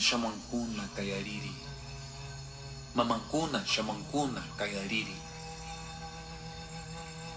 [0.00, 1.54] shamancuna kayariri.
[2.94, 5.16] Mamancuna shamancuna kayariri.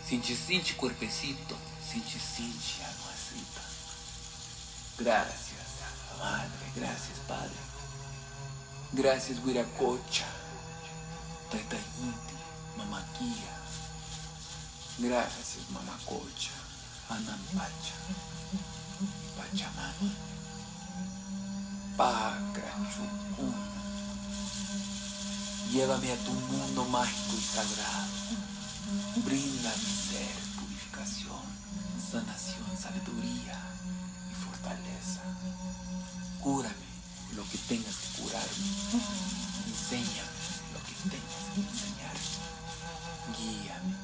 [0.07, 1.55] Sinchi sinchi cuerpecito,
[1.91, 3.61] sinchi sinchi almacita.
[4.97, 5.69] Gracias,
[6.19, 7.63] Madre, gracias, Padre.
[8.93, 10.25] Gracias, Huiracocha,
[11.49, 12.35] Taitayinti,
[12.77, 13.53] Mamaquia.
[14.99, 16.51] Gracias, Mamacocha,
[17.09, 17.95] Anampacha,
[19.37, 20.32] Pachamama,
[21.97, 23.69] Pacrachucuna.
[25.71, 28.07] Llévame a tu mundo mágico y sagrado.
[29.23, 31.41] Brinda a mi ser purificación,
[32.11, 33.59] sanación, sabiduría
[34.31, 35.21] y fortaleza.
[36.41, 36.89] Cúrame
[37.35, 38.67] lo que tengas que curarme.
[39.67, 40.33] Enséñame
[40.73, 42.33] lo que tengas que enseñarme.
[43.37, 43.95] Guíame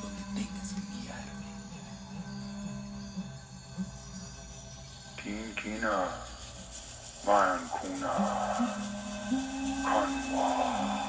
[0.00, 1.50] donde tengas que guiarme.
[7.26, 8.08] 万空的，
[9.84, 9.92] 看
[10.32, 10.99] 我。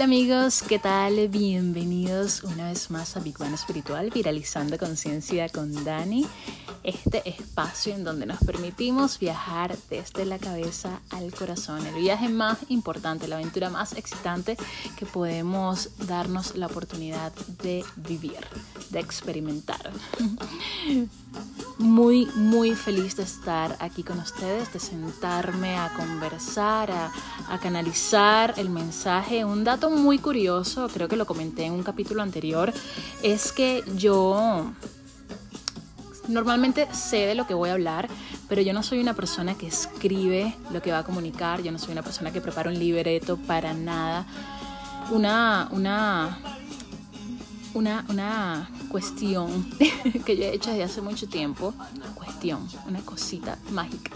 [0.00, 1.28] Hola amigos, ¿qué tal?
[1.28, 6.26] Bienvenidos una vez más a Big Bang Espiritual, Viralizando Conciencia con Dani,
[6.82, 12.60] este espacio en donde nos permitimos viajar desde la cabeza al corazón, el viaje más
[12.70, 14.56] importante, la aventura más excitante
[14.96, 18.40] que podemos darnos la oportunidad de vivir,
[18.88, 19.90] de experimentar.
[21.78, 28.68] Muy, muy feliz de estar aquí con ustedes, de sentarme a conversar, a canalizar el
[28.68, 29.46] mensaje.
[29.46, 32.72] Un dato muy curioso, creo que lo comenté en un capítulo anterior,
[33.22, 34.72] es que yo
[36.28, 38.08] normalmente sé de lo que voy a hablar,
[38.48, 41.78] pero yo no soy una persona que escribe lo que va a comunicar, yo no
[41.78, 44.26] soy una persona que prepara un libreto para nada.
[45.10, 46.38] Una, una,
[47.74, 49.68] una, una cuestión
[50.24, 54.12] que yo he hecho desde hace mucho tiempo, una cuestión, una cosita mágica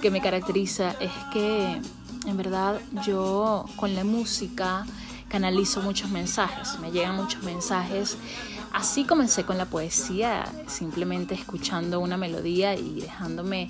[0.00, 1.80] que me caracteriza es que
[2.26, 4.86] en verdad yo con la música
[5.28, 8.16] canalizo muchos mensajes, me llegan muchos mensajes.
[8.72, 13.68] Así comencé con la poesía, simplemente escuchando una melodía y dejándome,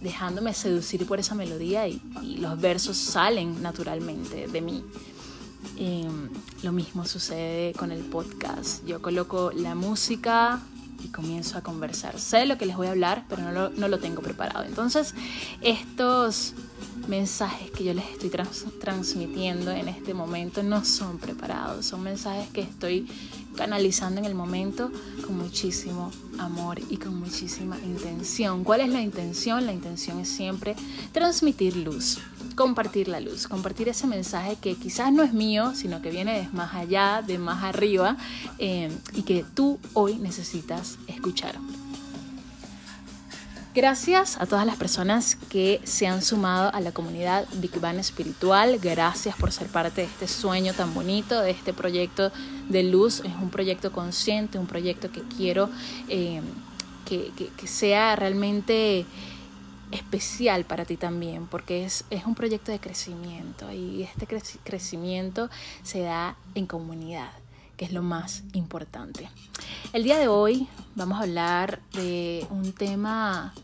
[0.00, 4.84] dejándome seducir por esa melodía y, y los versos salen naturalmente de mí.
[5.76, 6.08] Eh,
[6.62, 8.84] lo mismo sucede con el podcast.
[8.86, 10.60] Yo coloco la música
[11.04, 12.18] y comienzo a conversar.
[12.18, 14.64] Sé lo que les voy a hablar, pero no lo, no lo tengo preparado.
[14.64, 15.14] Entonces,
[15.60, 16.54] estos
[17.08, 22.48] mensajes que yo les estoy trans transmitiendo en este momento no son preparados, son mensajes
[22.50, 23.06] que estoy
[23.56, 24.90] canalizando en el momento
[25.24, 28.64] con muchísimo amor y con muchísima intención.
[28.64, 29.66] ¿Cuál es la intención?
[29.66, 30.74] La intención es siempre
[31.12, 32.18] transmitir luz,
[32.56, 36.48] compartir la luz, compartir ese mensaje que quizás no es mío, sino que viene de
[36.52, 38.16] más allá, de más arriba,
[38.58, 41.56] eh, y que tú hoy necesitas escuchar.
[43.74, 48.78] Gracias a todas las personas que se han sumado a la comunidad Big Bang Espiritual.
[48.80, 52.30] Gracias por ser parte de este sueño tan bonito, de este proyecto
[52.68, 53.18] de luz.
[53.24, 55.70] Es un proyecto consciente, un proyecto que quiero
[56.08, 56.40] eh,
[57.04, 59.06] que, que, sea realmente
[59.90, 65.50] especial para ti también, porque es, es un proyecto de crecimiento y este crec crecimiento
[65.82, 67.32] se da en comunidad
[67.76, 69.28] que es lo más importante.
[69.92, 73.54] El día de hoy vamos a hablar de un tema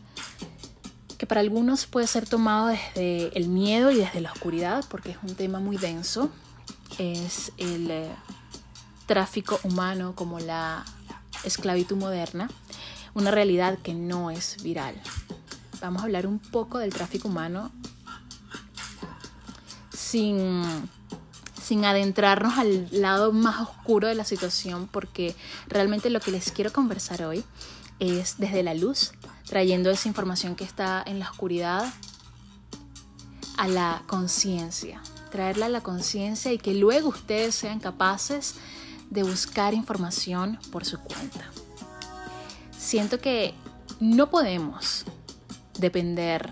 [1.17, 5.17] que para algunos puede ser tomado desde el miedo y desde la oscuridad, porque es
[5.21, 6.31] un tema muy denso.
[6.97, 8.09] Es el eh,
[9.05, 10.83] tráfico humano como la
[11.43, 12.49] esclavitud moderna,
[13.13, 14.95] una realidad que no es viral.
[15.79, 17.71] Vamos a hablar un poco del tráfico humano
[19.93, 20.63] sin
[21.71, 25.37] sin adentrarnos al lado más oscuro de la situación, porque
[25.67, 27.45] realmente lo que les quiero conversar hoy
[27.99, 29.13] es desde la luz,
[29.45, 31.85] trayendo esa información que está en la oscuridad
[33.55, 38.55] a la conciencia, traerla a la conciencia y que luego ustedes sean capaces
[39.09, 41.51] de buscar información por su cuenta.
[42.77, 43.53] Siento que
[44.01, 45.05] no podemos
[45.79, 46.51] depender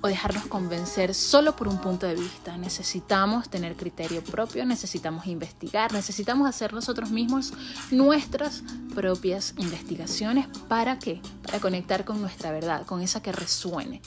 [0.00, 2.56] o dejarnos convencer solo por un punto de vista.
[2.56, 7.52] Necesitamos tener criterio propio, necesitamos investigar, necesitamos hacer nosotros mismos
[7.90, 8.62] nuestras
[8.94, 10.46] propias investigaciones.
[10.68, 11.20] ¿Para qué?
[11.42, 14.00] Para conectar con nuestra verdad, con esa que resuene.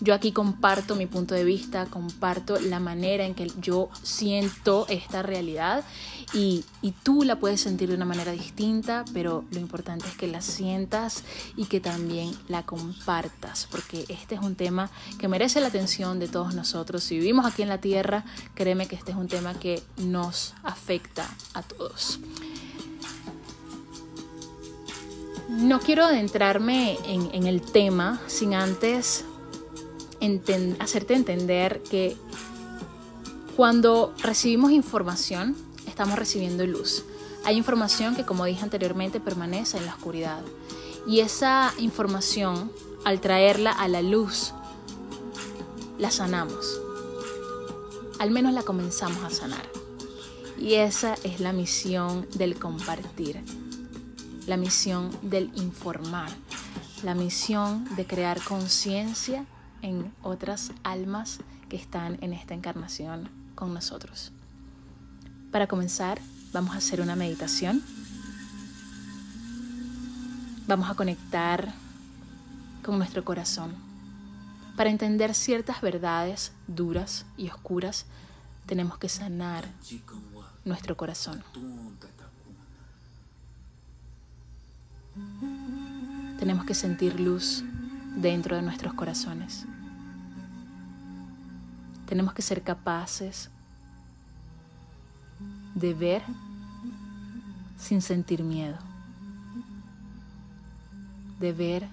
[0.00, 5.22] Yo aquí comparto mi punto de vista, comparto la manera en que yo siento esta
[5.22, 5.84] realidad
[6.32, 10.28] y, y, tú la puedes sentir de una manera distinta, pero lo importante es que
[10.28, 11.24] la sientas
[11.56, 16.28] y que también la compartas, porque este es un tema que merece la atención de
[16.28, 17.02] todos nosotros.
[17.02, 18.24] Si vivimos aquí en la Tierra,
[18.54, 22.20] créeme que este es un tema que nos afecta a todos.
[25.48, 29.24] No quiero adentrarme en, en el tema sin antes
[30.80, 32.16] hacerte entender que
[33.56, 35.56] cuando recibimos información,
[35.86, 37.04] estamos recibiendo luz.
[37.44, 40.42] Hay información que, como dije anteriormente, permanece en la oscuridad.
[41.06, 42.70] Y esa información,
[43.04, 44.52] al traerla a la luz,
[45.98, 46.80] la sanamos.
[48.18, 49.68] Al menos la comenzamos a sanar.
[50.58, 53.42] Y esa es la misión del compartir,
[54.46, 56.30] la misión del informar,
[57.02, 59.46] la misión de crear conciencia
[59.82, 64.32] en otras almas que están en esta encarnación con nosotros.
[65.50, 66.20] Para comenzar,
[66.52, 67.82] vamos a hacer una meditación.
[70.66, 71.72] Vamos a conectar
[72.82, 73.74] con nuestro corazón.
[74.76, 78.06] Para entender ciertas verdades duras y oscuras,
[78.66, 79.66] tenemos que sanar
[80.64, 81.42] nuestro corazón.
[86.38, 87.64] Tenemos que sentir luz
[88.20, 89.64] dentro de nuestros corazones.
[92.06, 93.48] Tenemos que ser capaces
[95.74, 96.22] de ver
[97.78, 98.76] sin sentir miedo,
[101.38, 101.88] de ver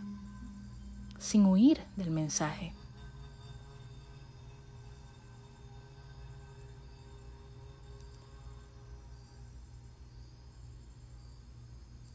[1.20, 2.74] sin huir del mensaje.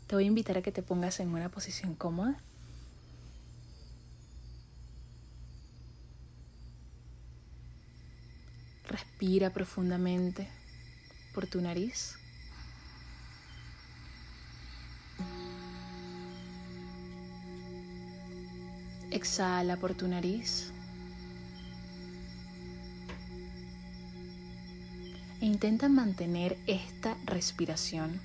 [0.09, 2.41] Te voy a invitar a que te pongas en una posición cómoda.
[8.91, 10.49] Respira profundamente
[11.33, 12.17] por tu nariz.
[19.13, 20.73] Exhala por tu nariz.
[25.41, 28.21] E intenta mantener esta respiración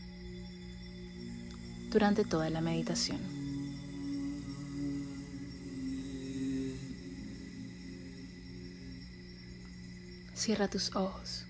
[1.91, 3.34] durante toda la meditación.
[10.45, 11.43] Cierra tus ojos.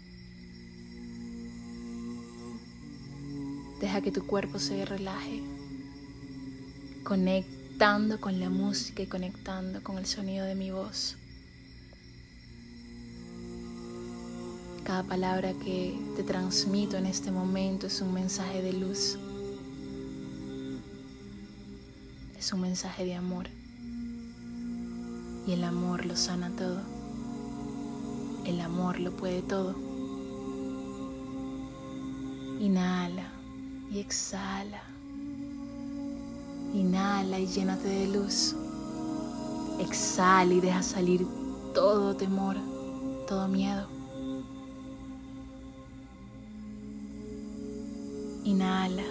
[3.82, 5.44] Deja que tu cuerpo se relaje,
[7.04, 11.18] conectando con la música y conectando con el sonido de mi voz.
[14.86, 19.18] Cada palabra que te transmito en este momento es un mensaje de luz.
[22.40, 23.50] Es un mensaje de amor.
[25.46, 26.95] Y el amor lo sana todo.
[28.46, 29.76] El amor lo puede todo.
[32.60, 33.28] Inhala
[33.92, 34.84] y exhala.
[36.74, 38.56] Inhala y llénate de luz.
[39.80, 41.26] Exhala y deja salir
[41.74, 42.56] todo temor,
[43.28, 43.88] todo miedo.
[48.44, 49.04] Inhala.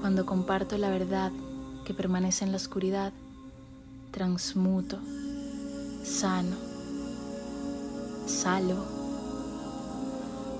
[0.00, 1.30] Cuando comparto la verdad
[1.84, 3.12] que permanece en la oscuridad,
[4.16, 4.98] transmuto,
[6.02, 6.56] sano,
[8.26, 8.82] salvo,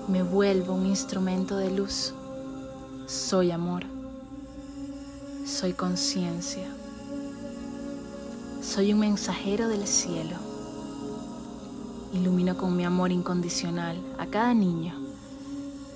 [0.07, 2.13] me vuelvo un instrumento de luz.
[3.07, 3.81] Soy amor,
[5.47, 6.67] soy conciencia,
[8.61, 10.35] soy un mensajero del cielo.
[12.13, 14.93] Ilumino con mi amor incondicional a cada niño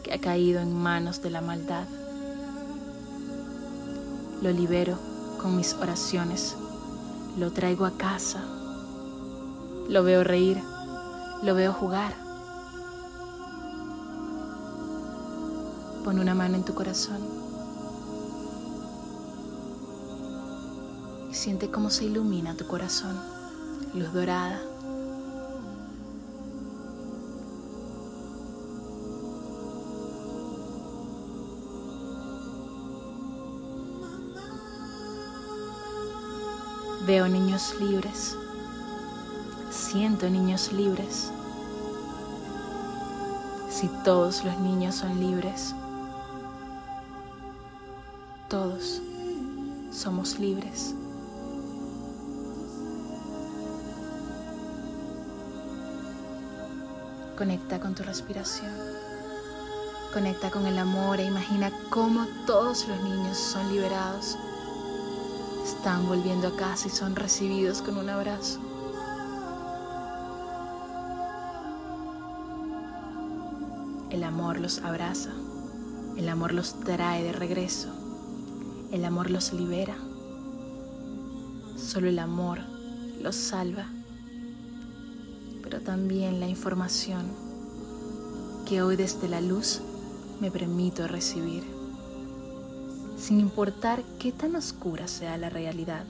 [0.02, 1.86] que ha caído en manos de la maldad.
[4.42, 4.98] Lo libero
[5.40, 6.56] con mis oraciones
[7.38, 8.44] lo traigo a casa,
[9.88, 10.62] lo veo reír,
[11.44, 12.14] lo veo jugar.
[16.04, 17.22] Pon una mano en tu corazón
[21.30, 23.18] y siente cómo se ilumina tu corazón,
[23.94, 24.71] luz dorada.
[37.12, 38.38] Veo niños libres.
[39.70, 41.30] Siento niños libres.
[43.70, 45.76] Si todos los niños son libres,
[48.48, 49.02] todos
[49.92, 50.96] somos libres.
[57.38, 58.72] Conecta con tu respiración.
[60.14, 64.38] Conecta con el amor e imagina cómo todos los niños son liberados
[65.82, 68.60] están volviendo a casa y son recibidos con un abrazo.
[74.12, 75.32] El amor los abraza,
[76.18, 77.90] el amor los trae de regreso,
[78.92, 79.96] el amor los libera.
[81.78, 82.60] Solo el amor
[83.20, 83.88] los salva,
[85.64, 87.26] pero también la información
[88.68, 89.82] que hoy desde la luz
[90.42, 91.64] me permito recibir,
[93.22, 96.06] sin importar qué tan oscura sea la realidad.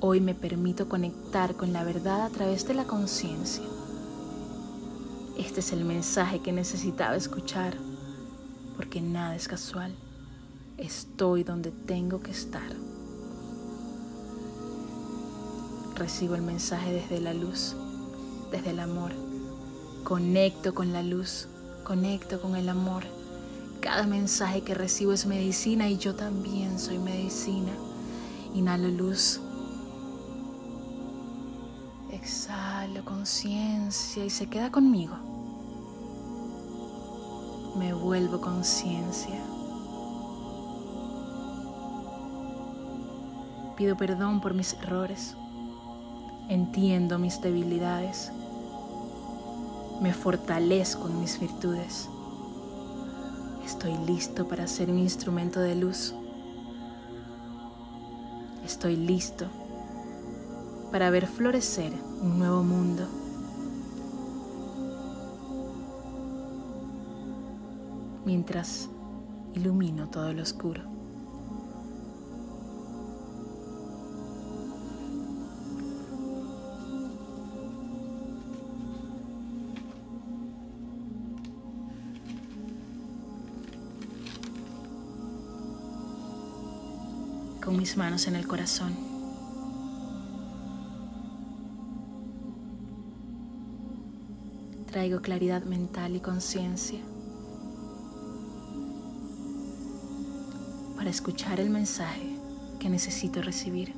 [0.00, 3.64] Hoy me permito conectar con la verdad a través de la conciencia
[5.38, 7.76] este es el mensaje que necesitaba escuchar,
[8.74, 9.94] porque nada es casual.
[10.78, 12.70] Estoy donde tengo que estar.
[15.94, 17.76] Recibo el mensaje desde la luz,
[18.50, 19.12] desde el amor.
[20.04, 21.48] Conecto con la luz,
[21.84, 23.04] conecto con el amor.
[23.86, 27.72] Cada mensaje que recibo es medicina y yo también soy medicina.
[28.52, 29.40] Inhalo luz.
[32.10, 35.16] Exhalo conciencia y se queda conmigo
[37.76, 39.38] me vuelvo conciencia.
[43.76, 45.36] Pido perdón por mis errores.
[46.48, 48.32] Entiendo mis debilidades.
[50.00, 52.08] Me fortalezco en mis virtudes.
[53.76, 56.14] Estoy listo para ser un instrumento de luz.
[58.64, 59.50] Estoy listo
[60.90, 61.92] para ver florecer
[62.22, 63.06] un nuevo mundo.
[68.24, 68.88] mientras
[69.54, 70.95] ilumino todo lo oscuro.
[87.86, 88.96] Mis manos en el corazón.
[94.90, 96.98] Traigo claridad mental y conciencia.
[100.96, 102.36] para escuchar el mensaje
[102.80, 103.92] que necesito recibir.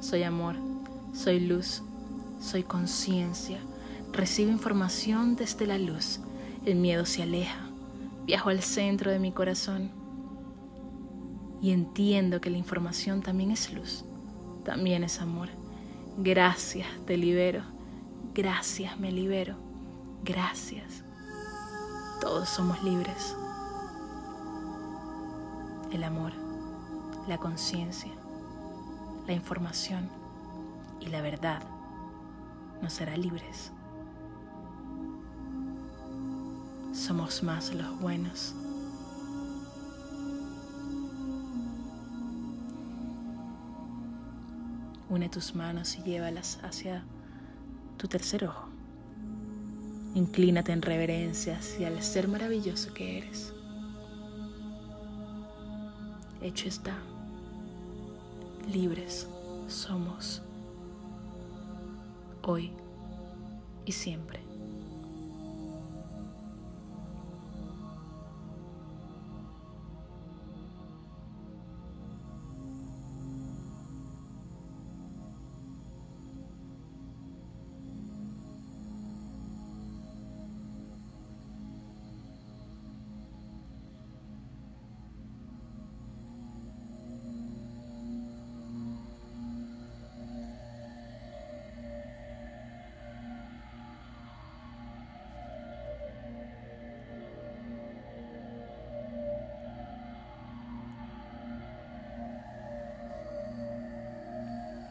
[0.00, 0.56] Soy amor,
[1.14, 1.82] soy luz,
[2.38, 3.60] soy conciencia.
[4.12, 6.20] Recibo información desde la luz.
[6.66, 7.60] El miedo se aleja.
[8.26, 10.03] Viajo al centro de mi corazón
[11.64, 14.04] y entiendo que la información también es luz,
[14.66, 15.48] también es amor.
[16.18, 17.62] Gracias, te libero.
[18.34, 19.56] Gracias, me libero.
[20.24, 21.02] Gracias.
[22.20, 23.34] Todos somos libres
[25.90, 26.32] el amor,
[27.28, 28.12] la conciencia,
[29.26, 30.10] la información
[31.00, 31.62] y la verdad
[32.82, 33.72] nos hará libres.
[36.92, 38.54] Somos más los buenos.
[45.14, 47.04] Une tus manos y llévalas hacia
[47.98, 48.68] tu tercer ojo.
[50.16, 53.54] Inclínate en reverencia hacia el ser maravilloso que eres
[56.42, 56.98] hecho está.
[58.68, 59.28] Libres
[59.68, 60.42] somos
[62.42, 62.72] hoy
[63.86, 64.43] y siempre.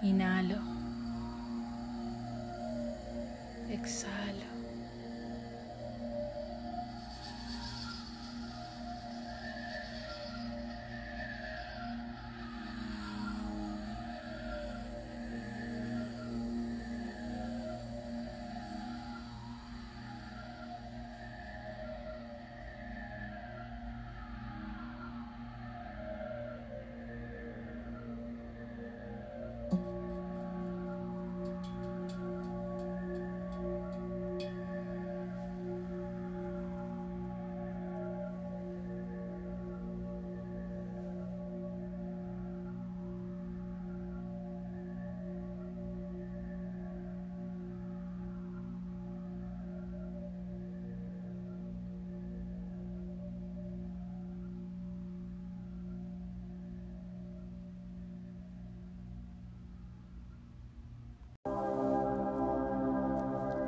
[0.04, 0.60] Inhalo.
[3.70, 4.33] Exhalo.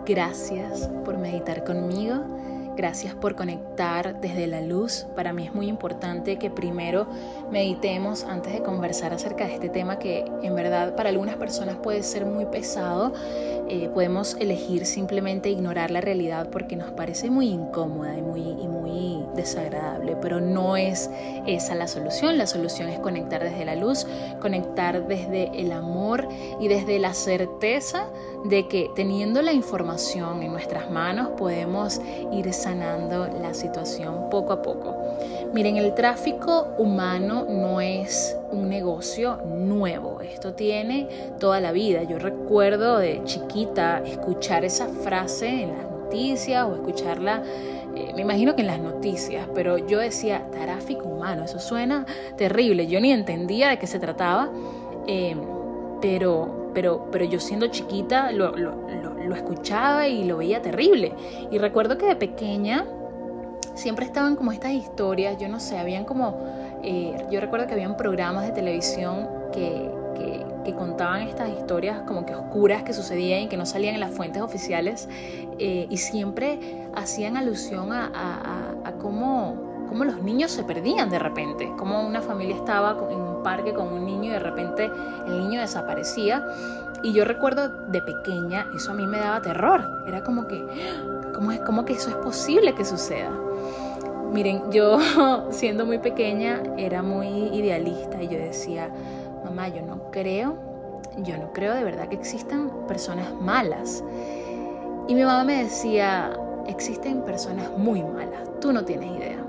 [0.05, 2.23] Gracias por meditar conmigo.
[2.77, 5.07] Gracias por conectar desde la luz.
[5.15, 7.07] Para mí es muy importante que primero
[7.49, 12.03] meditemos antes de conversar acerca de este tema que en verdad para algunas personas puede
[12.03, 13.13] ser muy pesado.
[13.69, 18.67] Eh, podemos elegir simplemente ignorar la realidad porque nos parece muy incómoda y muy, y
[18.67, 21.09] muy desagradable, pero no es
[21.47, 22.37] esa la solución.
[22.37, 24.05] La solución es conectar desde la luz,
[24.41, 26.27] conectar desde el amor
[26.59, 28.05] y desde la certeza
[28.49, 31.99] de que teniendo la información en nuestras manos podemos
[32.31, 34.95] ir sanando la situación poco a poco.
[35.53, 41.07] Miren, el tráfico humano no es un negocio nuevo, esto tiene
[41.39, 42.03] toda la vida.
[42.03, 47.41] Yo recuerdo de chiquita escuchar esa frase en las noticias o escucharla
[47.95, 52.87] eh, me imagino que en las noticias, pero yo decía, tráfico humano, eso suena terrible,
[52.87, 54.49] yo ni entendía de qué se trataba,
[55.07, 55.35] eh,
[56.01, 61.13] pero, pero, pero yo siendo chiquita lo, lo escuchaba y lo veía terrible.
[61.51, 62.85] Y recuerdo que de pequeña
[63.75, 66.39] siempre estaban como estas historias, yo no sé, habían como,
[66.83, 72.35] eh, yo recuerdo que habían programas de televisión que, que, contaban estas historias como que
[72.35, 75.07] oscuras que sucedían y que no salían en las fuentes oficiales
[75.57, 76.59] eh, y siempre
[76.95, 78.11] hacían alusión a,
[78.83, 79.55] a, cómo,
[79.87, 83.91] cómo, los niños se perdían de repente, cómo una familia estaba en un parque con
[83.91, 84.91] un niño y de repente
[85.27, 86.45] el niño desaparecía.
[87.03, 90.03] Y yo recuerdo de pequeña, eso a mí me daba terror.
[90.07, 90.65] Era como que,
[91.33, 93.31] ¿cómo es como que eso es posible que suceda?
[94.31, 94.97] Miren, yo
[95.51, 98.89] siendo muy pequeña era muy idealista y yo decía,
[99.43, 100.57] mamá, yo no creo,
[101.17, 104.03] yo no creo de verdad que existan personas malas.
[105.07, 106.35] Y mi mamá me decía,
[106.67, 109.44] existen personas muy malas, tú no tienes idea.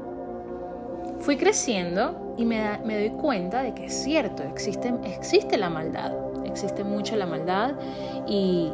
[1.21, 6.13] Fui creciendo y me, doy cuenta de que es cierto, existe, la maldad,
[6.45, 7.75] existe mucho la maldad
[8.27, 8.71] y,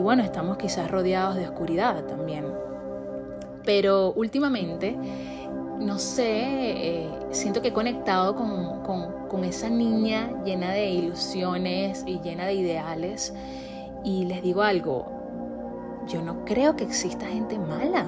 [0.00, 2.44] bueno, estamos quizás rodeados de oscuridad también.
[3.64, 4.96] Pero últimamente
[5.78, 8.82] no sé, eh, siento que he conectado con,
[9.28, 13.34] con, esa niña llena de ilusiones y llena de ideales.
[14.04, 18.06] Y les digo algo, yo no creo que exista gente mala.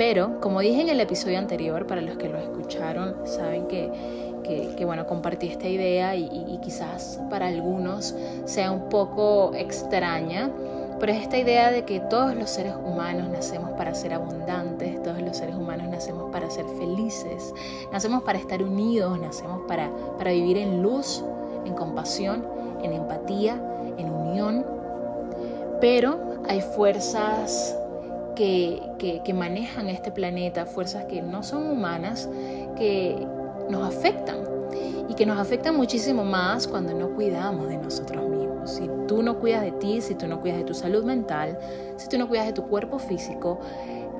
[0.00, 3.92] Pero, como dije en el episodio anterior, para los que lo escucharon, saben que,
[4.74, 8.14] que, bueno, compartí esta idea y, y quizás para algunos
[8.46, 10.50] sea un poco extraña
[10.98, 15.20] pero es esta idea de que todos los seres humanos nacemos para ser abundantes, todos
[15.20, 17.54] los seres humanos nacemos para ser felices,
[17.90, 21.24] nacemos para estar unidos, nacemos para, para vivir en luz,
[21.64, 22.46] en compasión,
[22.82, 23.58] en empatía,
[23.96, 24.66] en unión.
[25.80, 27.79] Pero hay fuerzas
[28.40, 32.28] que, manejan este planeta, fuerzas que no son humanas,
[32.76, 33.26] que
[33.68, 34.38] nos afectan
[35.08, 39.38] y que nos afectan muchísimo más cuando no cuidamos de nosotros mismos si tú no
[39.38, 41.58] cuidas de ti, si tú no cuidas de tu salud mental,
[41.96, 43.58] si tú no cuidas de tu cuerpo físico,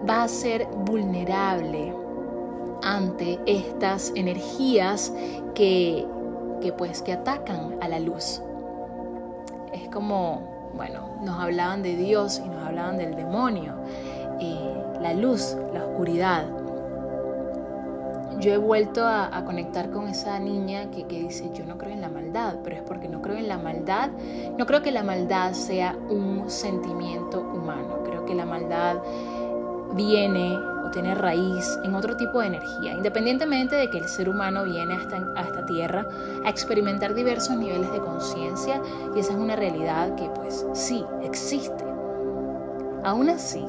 [0.04, 1.94] vas a ser vulnerable
[2.82, 5.12] ante estas energías
[5.54, 6.06] que,
[6.60, 8.42] que pues que atacan a la luz.
[9.72, 13.74] Es como, bueno, nos hablaban de Dios y nos hablaban del demonio,
[15.00, 16.44] la luz, la oscuridad.
[18.38, 22.08] Yo he vuelto a, conectar con esa niña que, dice, yo no creo en la
[22.08, 24.10] maldad, pero es porque no creo en la maldad,
[24.56, 28.96] no creo que la maldad sea un sentimiento humano, creo que la maldad
[29.94, 34.64] viene o tiene raíz en otro tipo de energía, independientemente de que el ser humano
[34.64, 36.06] viene a esta, a esta tierra
[36.44, 38.80] a experimentar diversos niveles de conciencia
[39.14, 41.84] y esa es una realidad que pues sí, existe.
[43.04, 43.66] Aún así,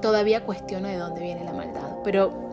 [0.00, 2.50] todavía cuestiono de dónde viene la maldad, pero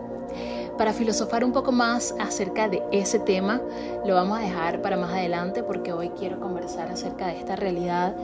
[0.78, 3.62] para filosofar un poco más acerca de ese tema,
[4.06, 8.16] lo vamos a dejar para más adelante porque hoy quiero conversar acerca de esta realidad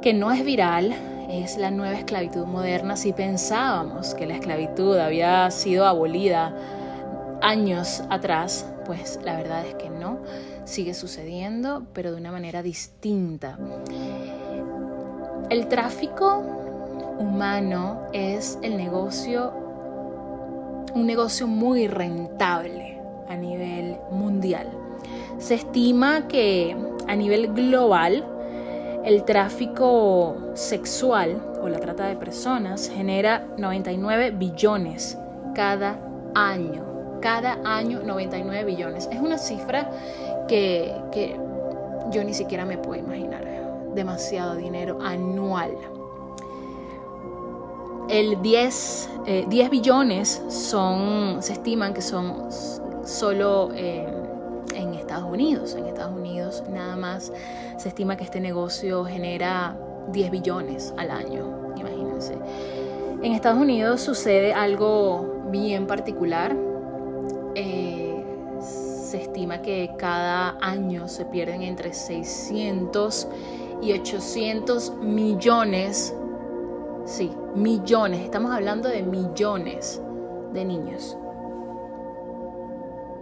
[0.00, 0.92] que no es viral,
[1.30, 2.96] es la nueva esclavitud moderna.
[2.96, 6.52] Si pensábamos que la esclavitud había sido abolida
[7.40, 10.18] años atrás, pues la verdad es que no,
[10.64, 13.56] sigue sucediendo, pero de una manera distinta.
[15.48, 16.61] El tráfico
[17.22, 19.52] humano es el negocio
[20.94, 24.68] un negocio muy rentable a nivel mundial.
[25.38, 26.76] Se estima que
[27.08, 28.24] a nivel global
[29.04, 35.18] el tráfico sexual o la trata de personas genera 99 billones
[35.54, 35.98] cada
[36.34, 36.84] año.
[37.20, 39.08] Cada año 99 billones.
[39.10, 39.90] Es una cifra
[40.48, 41.36] que, que
[42.10, 43.42] yo ni siquiera me puedo imaginar.
[43.94, 45.70] Demasiado dinero anual
[48.08, 49.10] el 10,
[49.48, 52.48] 10 eh, billones son, se estiman que son
[53.04, 54.06] solo eh,
[54.74, 55.74] en Estados Unidos.
[55.74, 57.32] En Estados Unidos nada más
[57.78, 59.76] se estima que este negocio genera
[60.08, 62.36] 10 billones al año, imagínense.
[63.22, 66.56] En Estados Unidos sucede algo bien particular.
[67.54, 68.24] Eh,
[68.60, 73.28] se estima que cada año se pierden entre 600
[73.82, 76.14] y 800 millones,
[77.04, 80.00] sí, millones, estamos hablando de millones
[80.52, 81.16] de niños.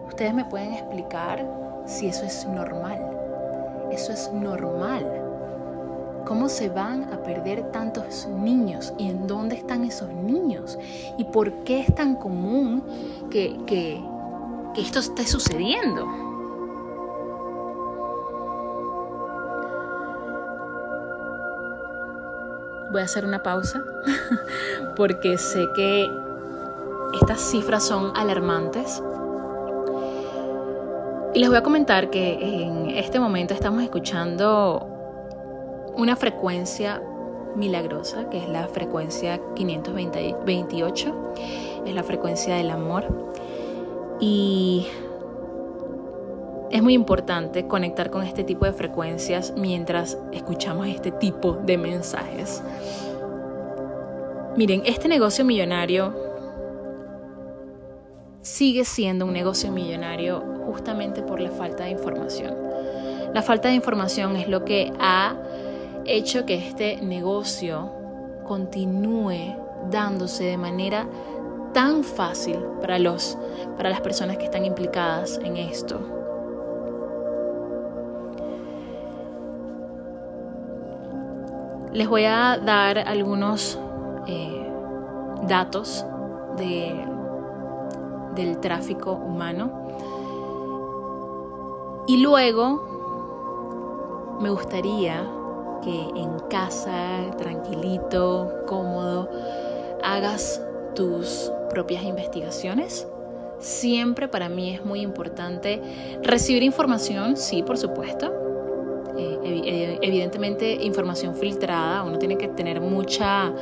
[0.06, 1.46] ¿Ustedes me pueden explicar
[1.86, 2.98] si eso es normal?
[3.90, 5.06] Eso es normal.
[6.26, 8.92] ¿Cómo se van a perder tantos niños?
[8.98, 10.78] ¿Y en dónde están esos niños?
[11.16, 12.84] ¿Y por qué es tan común
[13.30, 14.02] que, que,
[14.76, 16.06] esto esté sucediendo?
[22.90, 23.83] Voy a hacer una pausa
[24.96, 26.11] porque sé que
[27.20, 29.03] estas cifras son alarmantes.
[31.35, 34.87] Y les voy a comentar que en este momento estamos escuchando
[35.96, 37.00] una frecuencia
[37.55, 41.35] milagrosa, que es la frecuencia 528,
[41.87, 43.05] es la frecuencia del amor.
[44.18, 44.87] Y
[46.70, 52.62] es muy importante conectar con este tipo de frecuencias mientras escuchamos este tipo de mensajes.
[54.56, 56.14] Miren, este negocio millonario
[58.42, 62.54] sigue siendo un negocio millonario justamente por la falta de información.
[63.35, 65.37] La falta de información es lo que ha
[66.04, 67.90] hecho que este negocio
[68.44, 69.56] continúe
[69.90, 71.06] dándose de manera
[71.72, 73.38] tan fácil para, los,
[73.76, 76.29] para las personas que están implicadas en esto.
[81.92, 83.79] Les voy a dar algunos
[84.26, 84.70] eh,
[85.48, 86.07] datos
[86.57, 87.05] de,
[88.35, 89.81] del tráfico humano
[92.07, 92.90] y luego
[94.40, 95.29] me gustaría
[95.83, 99.29] que en casa, tranquilito, cómodo,
[100.03, 100.62] hagas
[100.94, 103.07] tus propias investigaciones.
[103.59, 105.83] Siempre para mí es muy importante
[106.22, 108.49] recibir información, sí, por supuesto.
[109.20, 113.52] Eh, evidentemente información filtrada, uno tiene que tener mucha,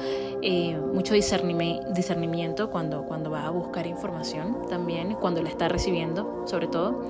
[0.42, 6.66] eh, mucho discernimiento cuando, cuando va a buscar información también, cuando la está recibiendo sobre
[6.68, 7.04] todo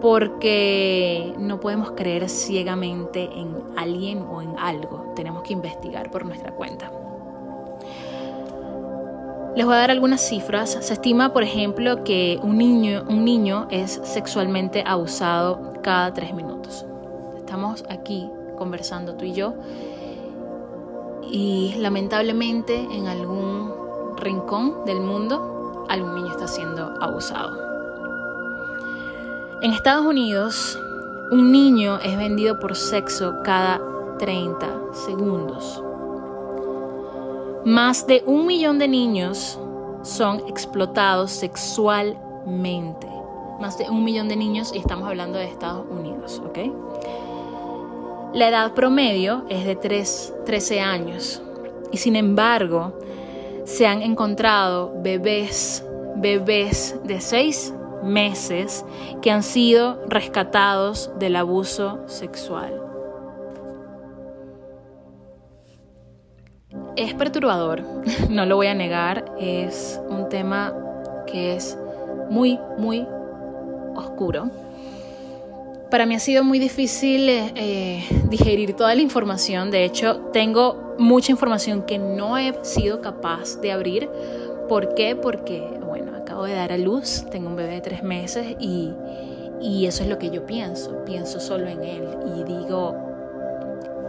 [0.00, 6.52] porque no podemos creer ciegamente en alguien o en algo, tenemos que investigar por nuestra
[6.52, 6.90] cuenta.
[9.56, 10.78] Les voy a dar algunas cifras.
[10.80, 16.86] Se estima, por ejemplo, que un niño, un niño es sexualmente abusado cada tres minutos.
[17.50, 19.54] Estamos aquí conversando tú y yo
[21.28, 23.72] y lamentablemente en algún
[24.18, 27.58] rincón del mundo algún niño está siendo abusado.
[29.62, 30.78] En Estados Unidos,
[31.32, 33.80] un niño es vendido por sexo cada
[34.20, 35.82] 30 segundos.
[37.64, 39.58] Más de un millón de niños
[40.02, 43.08] son explotados sexualmente.
[43.60, 46.58] Más de un millón de niños y estamos hablando de Estados Unidos, ¿ok?
[48.32, 51.42] La edad promedio es de 3, 13 años
[51.90, 52.96] y sin embargo
[53.64, 58.84] se han encontrado bebés, bebés de 6 meses
[59.20, 62.80] que han sido rescatados del abuso sexual.
[66.94, 67.82] Es perturbador,
[68.30, 70.72] no lo voy a negar, es un tema
[71.26, 71.76] que es
[72.30, 73.08] muy, muy
[73.96, 74.69] oscuro.
[75.90, 81.32] Para mí ha sido muy difícil eh, digerir toda la información, de hecho tengo mucha
[81.32, 84.08] información que no he sido capaz de abrir.
[84.68, 85.16] ¿Por qué?
[85.16, 85.80] Porque
[86.44, 88.92] de dar a luz, tengo un bebé de tres meses y,
[89.60, 92.96] y eso es lo que yo pienso, pienso solo en él y digo,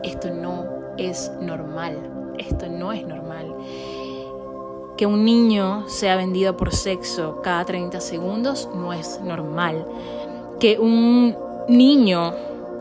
[0.04, 0.66] esto no
[0.98, 1.98] es normal,
[2.38, 3.54] esto no es normal.
[4.98, 9.86] Que un niño sea vendido por sexo cada 30 segundos no es normal.
[10.60, 11.36] Que un
[11.68, 12.34] niño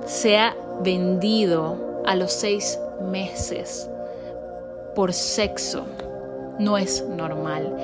[0.06, 3.88] sea vendido a los seis meses
[4.94, 5.84] por sexo
[6.60, 7.74] no es normal.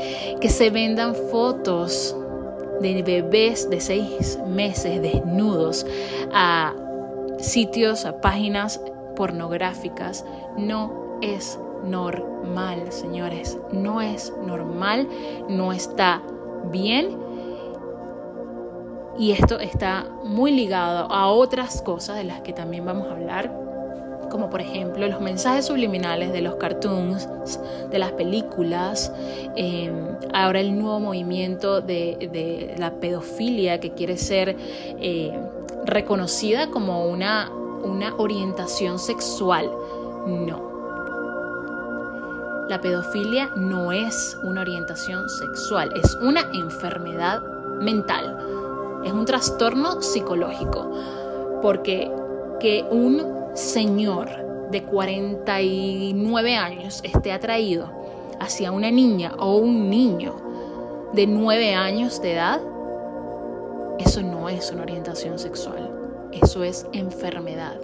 [0.40, 2.14] Que se vendan fotos
[2.80, 5.86] de bebés de seis meses desnudos
[6.32, 6.74] a
[7.38, 8.80] sitios, a páginas
[9.16, 10.24] pornográficas,
[10.58, 13.58] no es normal, señores.
[13.72, 15.08] No es normal,
[15.48, 16.22] no está
[16.70, 17.25] bien.
[19.18, 23.66] Y esto está muy ligado a otras cosas de las que también vamos a hablar
[24.30, 27.28] como por ejemplo los mensajes subliminales de los cartoons,
[27.90, 29.12] de las películas,
[29.54, 29.94] em,
[30.34, 34.56] ahora el nuevo movimiento de, la pedofilia que quiere ser
[35.00, 35.32] eh,
[35.84, 37.50] reconocida como una,
[37.82, 39.70] una orientación sexual.
[40.26, 40.66] No.
[42.68, 47.40] La pedofilia no es una orientación sexual, es una enfermedad
[47.80, 48.36] mental,
[49.06, 50.90] es un trastorno psicológico,
[51.62, 52.10] porque
[52.60, 53.22] que un
[53.54, 54.28] señor
[54.70, 57.90] de 49 años esté atraído
[58.40, 60.34] hacia una niña o un niño
[61.12, 62.60] de 9 años de edad,
[63.98, 65.90] eso no es una orientación sexual,
[66.32, 67.76] eso es enfermedad.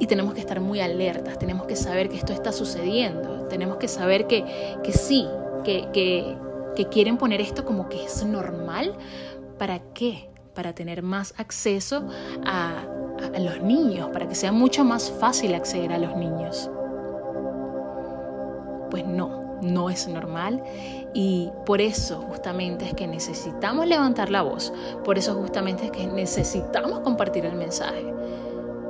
[0.00, 3.88] Y tenemos que estar muy alertas, tenemos que saber que esto está sucediendo, tenemos que
[3.88, 4.44] saber que,
[4.84, 5.26] que sí,
[5.64, 6.36] que, que,
[6.74, 8.94] que quieren poner esto como que es normal.
[9.58, 10.30] ¿Para qué?
[10.54, 12.08] Para tener más acceso
[12.44, 12.84] a,
[13.34, 16.70] a los niños, para que sea mucho más fácil acceder a los niños.
[18.90, 20.62] Pues no, no es normal
[21.14, 24.72] y por eso justamente es que necesitamos levantar la voz,
[25.04, 28.04] por eso justamente es que necesitamos compartir el mensaje.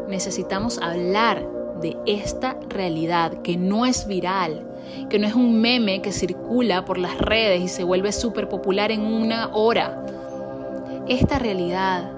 [0.09, 1.47] Necesitamos hablar
[1.81, 4.68] de esta realidad que no es viral,
[5.09, 8.91] que no es un meme que circula por las redes y se vuelve súper popular
[8.91, 10.05] en una hora.
[11.09, 12.13] Esta realidad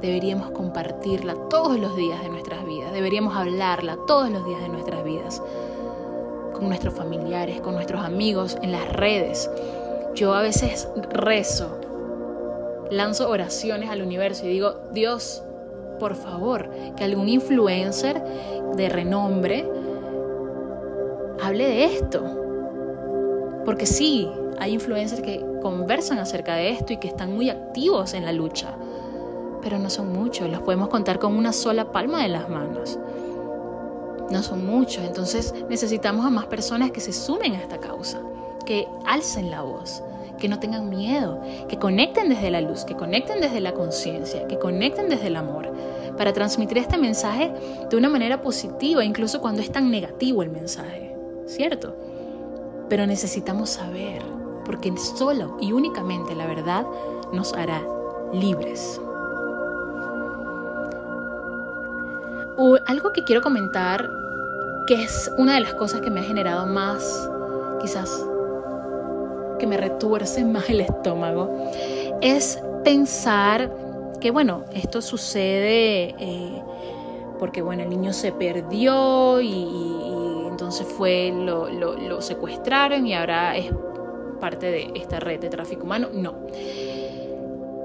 [0.00, 5.04] deberíamos compartirla todos los días de nuestras vidas, deberíamos hablarla todos los días de nuestras
[5.04, 5.42] vidas,
[6.52, 9.48] con nuestros familiares, con nuestros amigos, en las redes.
[10.14, 11.78] Yo a veces rezo,
[12.90, 15.42] lanzo oraciones al universo y digo, Dios,
[15.98, 18.22] por favor, que algún influencer
[18.76, 19.68] de renombre
[21.42, 22.22] hable de esto.
[23.64, 24.28] Porque sí,
[24.58, 28.76] hay influencers que conversan acerca de esto y que están muy activos en la lucha
[29.62, 32.98] pero no son muchos, los podemos contar con una sola palma de las manos.
[34.30, 38.20] No son muchos, entonces necesitamos a más personas que se sumen a esta causa,
[38.66, 40.02] que alcen la voz,
[40.38, 44.58] que no tengan miedo, que conecten desde la luz, que conecten desde la conciencia, que
[44.58, 45.72] conecten desde el amor,
[46.16, 47.52] para transmitir este mensaje
[47.88, 51.11] de una manera positiva, incluso cuando es tan negativo el mensaje,
[51.46, 51.94] ¿cierto?
[52.88, 54.22] Pero necesitamos saber,
[54.64, 56.86] porque solo y únicamente la verdad
[57.32, 57.82] nos hará
[58.32, 59.00] libres.
[62.86, 64.08] algo que quiero comentar,
[64.86, 67.28] que es una de las cosas que me ha generado más,
[67.80, 68.24] quizás,
[69.58, 71.70] que me retuerce más el estómago,
[72.20, 73.70] es pensar
[74.20, 76.62] que, bueno, esto sucede eh,
[77.38, 80.21] porque, bueno, el niño se perdió y,
[80.52, 83.72] entonces fue, lo, secuestraron y ahora es
[84.38, 86.08] parte de esta red de tráfico humano.
[86.12, 86.34] No.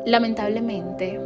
[0.05, 1.19] Lamentablemente,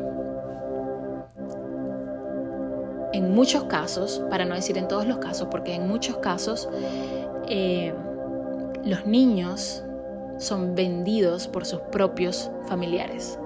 [3.13, 6.69] en muchos casos, para no decir en todos los casos, porque en muchos casos
[7.47, 7.93] eh,
[8.85, 9.83] los niños
[10.37, 13.39] son vendidos por sus propios familiares.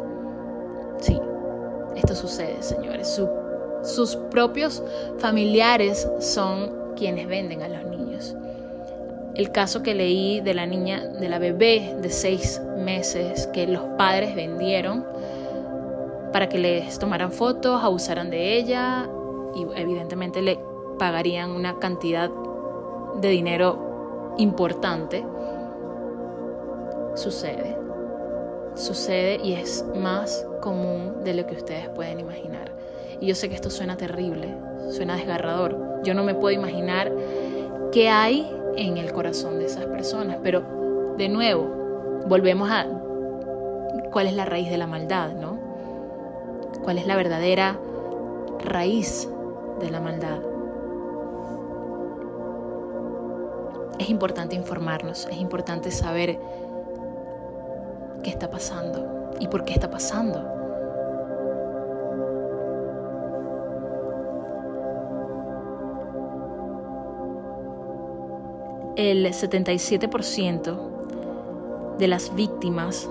[0.99, 1.19] Sí,
[1.95, 3.19] esto sucede, señores.
[3.83, 4.83] sus propios
[5.17, 8.35] familiares son quienes venden a los niños.
[9.35, 13.83] El caso que leí de la niña, de la bebé de seis meses que los
[13.97, 15.05] padres vendieron
[16.31, 19.09] para que les tomaran fotos, abusaran de ella,
[19.55, 20.59] y evidentemente le
[20.99, 22.29] pagarían una cantidad
[23.21, 25.25] de dinero importante,
[27.15, 27.77] sucede.
[28.75, 32.74] Sucede y es más común de lo que ustedes pueden imaginar.
[33.19, 34.55] Y yo sé que esto suena terrible,
[34.89, 36.01] suena desgarrador.
[36.03, 37.11] Yo no me puedo imaginar
[37.91, 42.85] qué hay en el corazón de esas personas, pero de nuevo, volvemos a
[44.11, 45.57] cuál es la raíz de la maldad, ¿no?
[46.83, 47.79] ¿Cuál es la verdadera
[48.65, 49.29] raíz
[49.79, 50.39] de la maldad.
[53.99, 56.37] Es importante informarnos, es importante saber
[58.23, 60.54] qué está pasando y por qué está pasando.
[68.95, 73.09] El 77% de las víctimas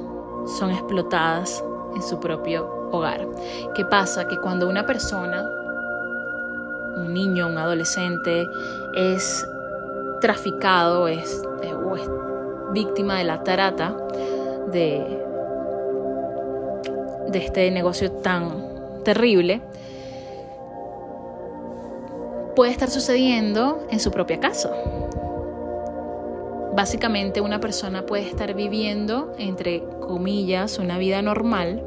[0.59, 3.27] son explotadas en su propio hogar.
[3.75, 4.27] ¿Qué pasa?
[4.29, 5.47] Que cuando una persona
[6.97, 8.47] un niño, un adolescente
[8.97, 9.47] es
[10.21, 11.43] traficado es,
[11.85, 12.09] o es
[12.73, 13.95] víctima de la trata
[14.73, 15.23] de,
[17.29, 19.61] de este negocio tan terrible,
[22.57, 24.71] puede estar sucediendo en su propia casa.
[26.75, 31.81] Básicamente una persona puede estar viviendo, entre comillas, una vida normal,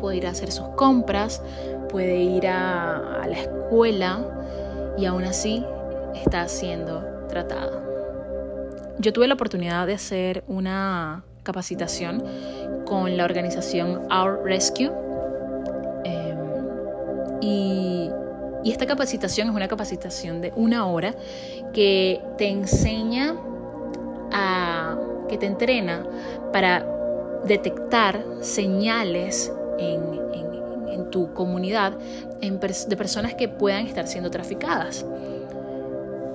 [0.00, 1.40] puede ir a hacer sus compras,
[1.88, 4.26] puede ir a, la escuela
[4.98, 5.64] y aún así
[6.16, 7.80] está siendo tratada.
[8.98, 12.24] Yo tuve la oportunidad de hacer una capacitación
[12.84, 14.90] con la organización Our Rescue
[16.04, 16.38] em,
[17.40, 18.10] Y,
[18.64, 21.14] esta capacitación es una capacitación de una hora
[21.72, 23.36] que te enseña
[25.32, 26.04] que te entrena
[26.52, 26.86] para
[27.46, 30.20] detectar señales en,
[31.10, 31.92] tu comunidad
[32.40, 35.04] de personas que puedan estar siendo traficadas.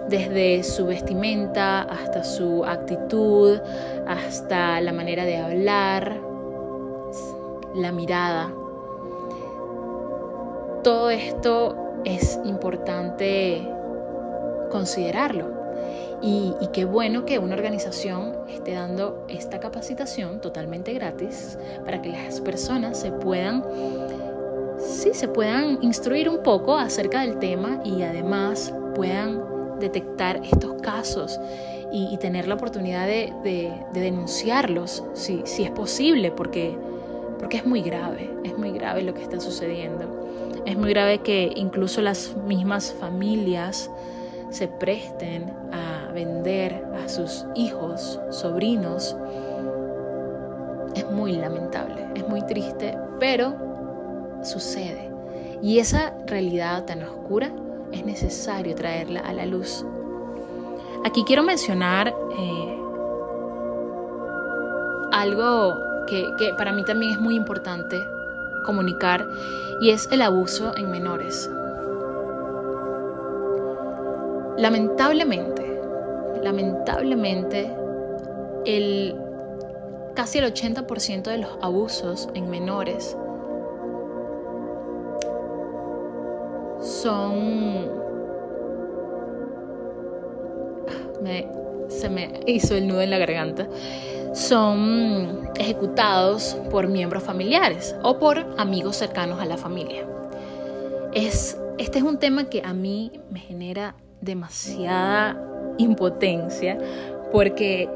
[0.08, 3.60] Desde su vestimenta hasta su actitud,
[4.08, 6.20] hasta la manera de hablar,
[7.74, 8.52] la mirada.
[10.84, 13.68] Todo esto es importante
[14.70, 15.57] considerarlo.
[16.22, 22.10] Y, y, qué bueno que una organización esté dando esta capacitación totalmente gratis para que
[22.10, 23.64] las personas se puedan
[24.80, 31.40] sí, se puedan instruir un poco acerca del tema y además puedan detectar estos casos
[31.92, 36.78] y, tener la oportunidad de, denunciarlos, si, si, es posible, porque,
[37.40, 40.28] porque es muy grave, es muy grave lo que está sucediendo.
[40.66, 43.90] Es muy grave que incluso las mismas familias
[44.50, 49.16] se presten a vender a sus hijos, sobrinos.
[50.96, 53.54] Es muy lamentable, es muy triste, pero
[54.42, 55.12] sucede.
[55.62, 57.52] Y esa realidad tan oscura
[57.92, 59.86] es necesario traerla a la luz.
[61.06, 62.78] Aquí quiero mencionar eh,
[65.12, 65.76] algo
[66.08, 67.96] que, que para mí también es muy importante
[68.66, 69.24] comunicar
[69.82, 71.48] y es el abuso en menores.
[74.58, 75.67] Lamentablemente,
[76.44, 77.70] lamentablemente,
[78.66, 79.16] el,
[80.16, 83.18] casi el 80% de los abusos en menores
[86.82, 87.98] son...
[91.90, 93.68] se me hizo el nudo en la garganta.
[94.34, 100.06] Son ejecutados por miembros familiares o por amigos cercanos a la familia.
[101.14, 105.42] Es, este es un tema que a mí me genera demasiada
[105.78, 106.78] impotencia
[107.32, 107.90] porque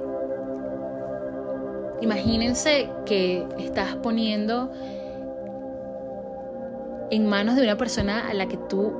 [2.02, 4.72] imagínense que estás poniendo
[7.10, 8.94] en manos de una persona a la que tú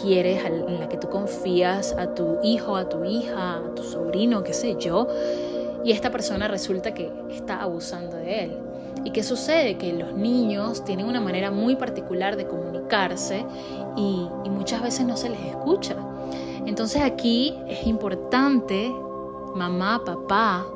[0.00, 4.42] quieres, en la que tú confías, a tu hijo, a tu hija, a tu sobrino,
[4.42, 5.08] qué sé yo,
[5.84, 8.58] y esta persona resulta que está abusando de él.
[9.04, 9.78] ¿Y qué sucede?
[9.78, 13.44] Que los niños tienen una manera muy particular de comunicarse
[13.96, 15.96] y, y muchas veces no se les escucha.
[16.66, 18.94] Entonces aquí es importante,
[19.54, 20.66] mamá, papá,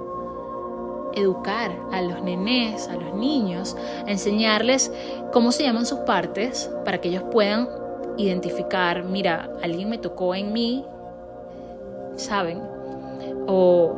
[1.15, 4.93] educar a los nenes, a los niños, enseñarles
[5.33, 7.69] cómo se llaman sus partes para que ellos puedan
[8.17, 10.85] identificar, mira, alguien me tocó en mí,
[12.17, 12.61] ¿saben?
[13.47, 13.93] O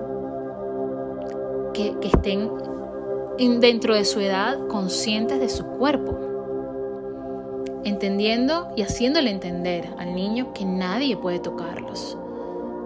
[1.72, 2.50] que, estén
[3.60, 6.18] dentro de su edad conscientes de su cuerpo,
[7.86, 12.18] entendiendo y haciéndole entender al niño que nadie puede tocarlos,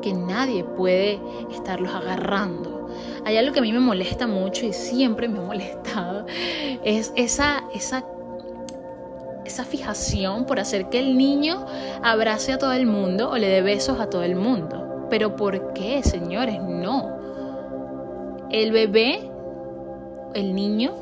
[0.02, 1.20] que nadie puede
[1.52, 2.80] estarlos agarrando
[3.24, 6.26] hay algo que a mí me molesta mucho y siempre me ha molestado,
[6.84, 8.04] es esa, esa,
[9.44, 11.66] esa fijación por hacer que el niño
[12.02, 15.06] abrace a todo el mundo o le dé besos a todo el mundo.
[15.10, 16.60] Pero ¿por qué, señores?
[16.62, 17.18] No.
[18.50, 19.28] El bebé,
[20.34, 20.94] el niño,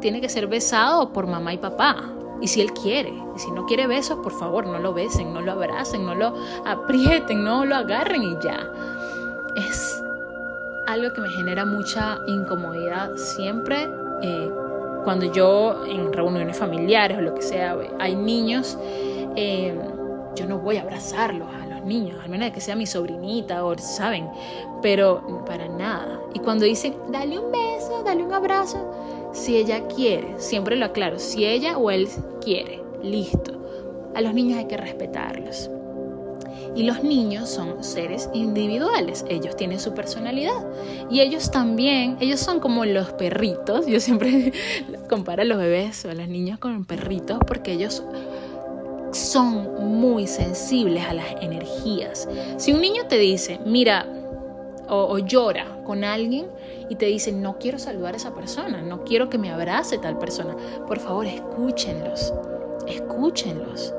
[0.00, 2.13] tiene que ser besado por mamá y papá.
[2.40, 5.40] Y si él quiere, y si no quiere besos, por favor, no lo besen, no
[5.40, 8.70] lo abracen, no lo aprieten, no lo agarren y ya.
[9.56, 10.02] Es
[10.86, 13.88] algo que me genera mucha incomodidad siempre.
[14.22, 14.50] Eh,
[15.04, 18.78] cuando yo en reuniones familiares o lo que sea, hay niños,
[19.36, 19.78] eh,
[20.34, 23.76] yo no voy a abrazarlos a los niños, al menos que sea mi sobrinita o,
[23.78, 24.28] ¿saben?
[24.82, 26.20] Pero para nada.
[26.32, 28.78] Y cuando dicen, dale un beso, dale un abrazo,
[29.34, 32.08] si ella quiere, siempre lo aclaro, si ella o él
[32.40, 33.52] quiere, listo.
[34.14, 35.68] A los niños hay que respetarlos.
[36.76, 40.64] Y los niños son seres individuales, ellos tienen su personalidad.
[41.10, 44.52] Y ellos también, ellos son como los perritos, yo siempre
[45.08, 48.02] comparo a los bebés o a los niños con perritos porque ellos
[49.12, 52.28] son muy sensibles a las energías.
[52.56, 54.06] Si un niño te dice, mira,
[54.88, 56.46] o, o, llora con alguien
[56.88, 60.18] y te dice, no quiero saludar a esa persona, no quiero que me abrace tal
[60.18, 62.32] persona, por favor escúchenlos,
[62.86, 63.94] escúchenlos.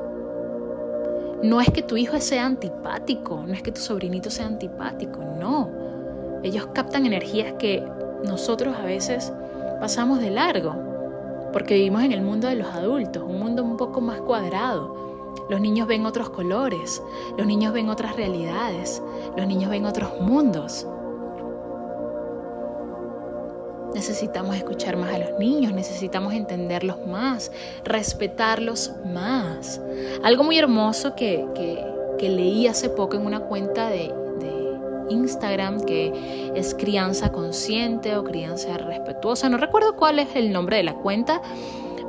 [1.42, 5.70] No es que tu hijo sea antipático, no es que tu sobrinito sea antipático, no.
[6.42, 7.86] Ellos captan energías que
[8.24, 9.32] nosotros a veces
[9.80, 10.74] pasamos de largo,
[11.52, 15.06] porque vivimos en el mundo de los adultos, un mundo un poco más cuadrado.
[15.48, 17.02] Los niños ven otros colores,
[17.36, 19.02] los niños ven otras realidades,
[19.36, 20.86] los niños ven otros mundos.
[23.94, 27.50] Necesitamos escuchar más a los niños, necesitamos entenderlos más,
[27.84, 29.80] respetarlos más.
[30.22, 34.78] Algo muy hermoso que, que, leí hace poco en una cuenta de, de
[35.10, 39.48] Instagram que es crianza consciente o crianza respetuosa.
[39.48, 41.40] No recuerdo cuál es el nombre de la cuenta,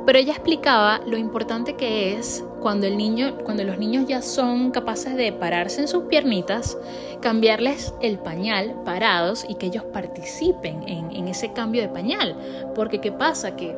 [0.04, 4.70] pero ella explicaba lo importante que es cuando, el niño, cuando los niños ya son
[4.70, 6.76] capaces de pararse en sus piernitas,
[7.20, 12.36] cambiarles el pañal parados y que ellos participen en, ese cambio de pañal.
[12.74, 13.56] Porque ¿qué pasa?
[13.56, 13.76] Que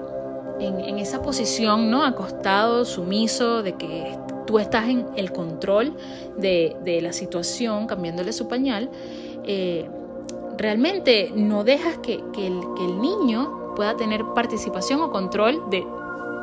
[0.61, 2.05] en, esa posición, ¿no?
[2.05, 4.17] Acostado, sumiso, de que
[4.47, 5.97] tú estás en el control
[6.37, 8.91] de, la situación, cambiándole su pañal,
[9.45, 9.89] eh,
[10.57, 15.85] realmente no dejas que, el, que el niño pueda tener participación o control de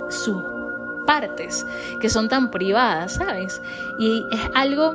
[0.09, 0.56] su
[1.07, 1.65] partes
[1.99, 3.59] que son tan privadas, ¿sabes?
[3.99, 4.93] Y es algo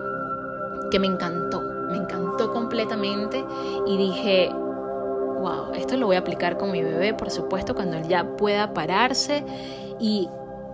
[0.93, 3.45] que me encantó, me encantó completamente
[3.87, 8.07] y dije, wow, esto lo voy a aplicar con mi bebé, por supuesto, cuando él
[8.07, 9.45] ya pueda pararse
[9.99, 10.29] y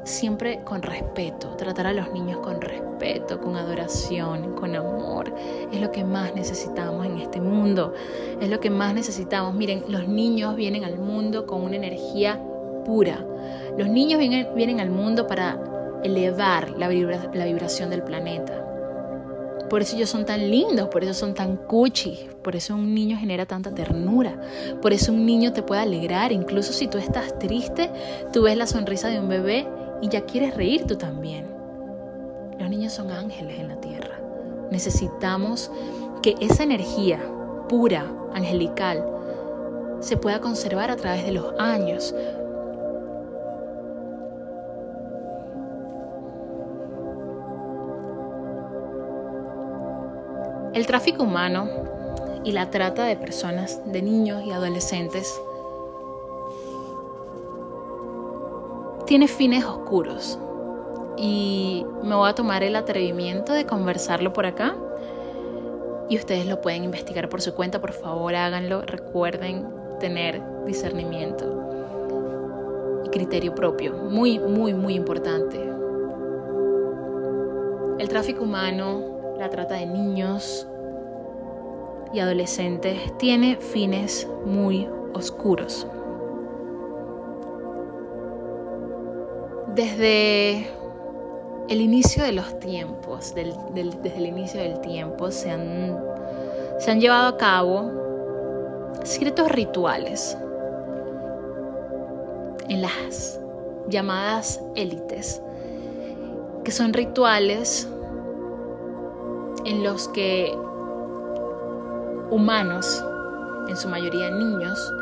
[0.05, 5.33] siempre con respeto, tratar a los niños con respeto, con adoración, con amor.
[5.71, 7.93] Es lo que más necesitamos en este mundo,
[8.41, 9.55] es lo que más necesitamos.
[9.55, 12.43] Miren, los niños vienen al mundo con una energía
[12.89, 13.23] pura.
[13.77, 18.65] Los niños vienen, al mundo para elevar la, la vibración del planeta.
[19.69, 23.19] Por eso ellos son tan lindos, por eso son tan cuchi, por eso un niño
[23.19, 24.41] genera tanta ternura,
[24.81, 27.91] por eso un niño te puede alegrar, incluso si tú estás triste,
[28.33, 29.69] tú ves la sonrisa de un bebé
[30.01, 31.45] y ya quieres reír tú también.
[32.59, 34.19] Los niños son ángeles en la tierra.
[34.71, 35.71] Necesitamos
[36.23, 37.21] que esa energía
[37.69, 39.05] pura, angelical,
[40.01, 42.15] se pueda conservar a través de los años,
[50.79, 51.69] El tráfico humano
[52.45, 55.43] y la trata de personas, de niños y adolescentes,
[59.05, 60.39] tiene fines oscuros.
[61.17, 64.77] Y me voy a tomar el atrevimiento de conversarlo por acá.
[66.09, 69.67] Y ustedes lo pueden investigar por su cuenta, por favor háganlo, recuerden
[69.99, 75.61] tener discernimiento y criterio propio, muy, muy, muy importante.
[77.99, 80.67] El tráfico humano la trata de niños
[82.13, 85.87] y adolescentes tiene fines muy oscuros.
[89.75, 90.67] Desde
[91.69, 95.97] el inicio de los tiempos, desde el inicio del tiempo, se han,
[96.79, 97.93] se han llevado a cabo
[99.05, 100.37] ciertos rituales
[102.69, 103.41] en las
[103.89, 105.41] llamadas élites,
[106.65, 107.89] que son rituales
[109.69, 110.57] en los que
[112.31, 113.05] humanos,
[113.69, 114.95] en su mayoría niños,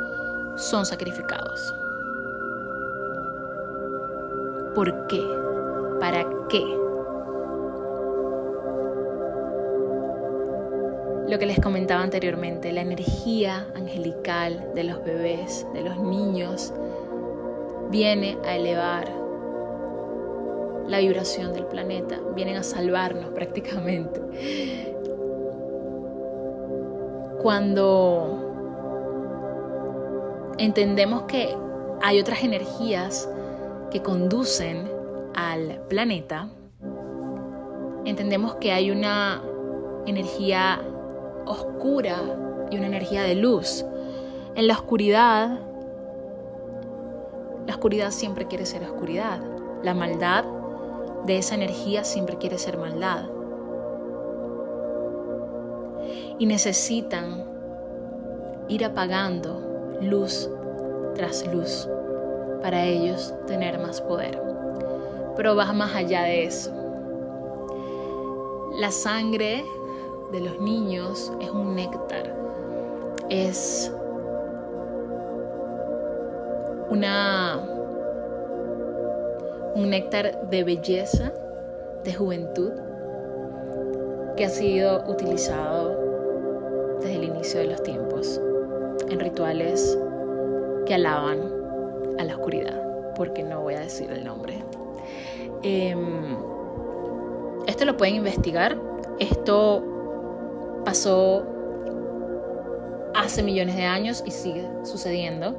[0.57, 1.73] son sacrificados.
[4.75, 5.23] ¿Por qué?
[6.01, 6.64] ¿Para qué?
[11.29, 16.73] Lo que les comentaba anteriormente, la energía angelical de los bebés, de los niños,
[17.91, 19.26] viene a elevar
[20.89, 24.20] la vibración del planeta, vienen a salvarnos prácticamente.
[27.43, 28.47] Cuando
[30.59, 31.57] entendemos que
[32.03, 33.28] hay otras energías
[33.91, 34.91] que conducen
[35.34, 36.49] al planeta,
[38.05, 39.43] entendemos que hay una
[40.07, 40.80] energía
[41.47, 42.16] oscura
[42.70, 43.84] y una energía de luz.
[44.55, 45.61] En la oscuridad,
[47.66, 49.41] la oscuridad siempre quiere ser oscuridad.
[49.82, 50.45] La maldad
[51.27, 53.24] de esa energía siempre quiere ser maldad.
[56.39, 57.45] Y necesitan
[58.68, 60.49] ir apagando luz
[61.14, 61.89] tras luz
[62.62, 64.41] para ellos tener más poder.
[65.37, 66.72] Pero va más allá de eso.
[68.79, 69.64] La sangre
[70.33, 72.35] de los niños es un néctar,
[73.31, 73.93] es
[76.91, 77.86] una
[79.77, 81.35] un néctar de belleza,
[82.03, 82.72] de juventud,
[84.35, 88.41] que ha sido utilizado desde el inicio de los tiempos
[89.11, 89.99] en rituales
[90.87, 91.41] que alaban
[92.18, 94.64] a la oscuridad, porque no voy a decir el nombre.
[95.62, 96.39] Em,
[97.66, 98.79] esto lo pueden investigar,
[99.18, 99.83] esto
[100.87, 101.45] pasó
[103.14, 105.55] hace millones de años y sigue sucediendo.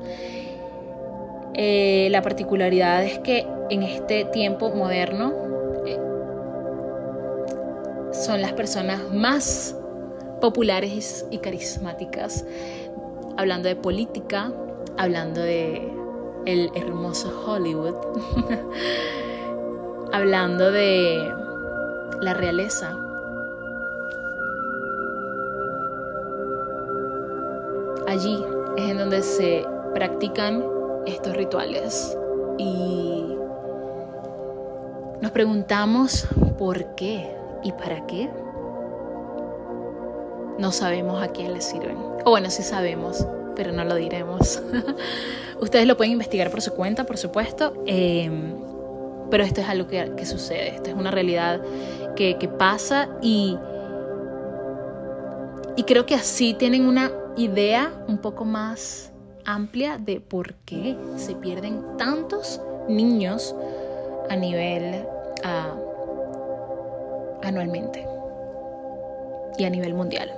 [1.54, 5.34] Eh, la particularidad es que en este tiempo moderno
[5.86, 6.00] eh,
[8.12, 9.76] son las personas más
[10.42, 12.46] populares y carismáticas,
[13.38, 14.52] hablando de política,
[14.98, 15.92] hablando de
[16.46, 17.96] el hermoso Hollywood,
[20.14, 21.30] hablando de
[22.22, 22.98] la realeza.
[28.08, 28.42] Allí
[28.78, 30.64] es en donde se practican
[31.06, 32.18] estos rituales
[32.58, 33.37] y
[35.22, 38.30] nos preguntamos por qué y para qué.
[40.60, 41.98] No sabemos a quién les sirven.
[42.26, 44.62] O bueno, sí sabemos, pero no lo diremos.
[45.62, 47.74] Ustedes lo pueden investigar por su cuenta, por supuesto.
[47.86, 48.54] Em,
[49.30, 51.62] pero esto es algo que, sucede, esto es una realidad
[52.16, 53.58] que, que pasa y,
[55.76, 59.12] y creo que así tienen una idea un poco más
[59.46, 63.54] amplia de por qué se pierden tantos niños
[64.30, 65.06] a nivel
[67.44, 68.08] anualmente
[69.58, 70.32] y a nivel mundial.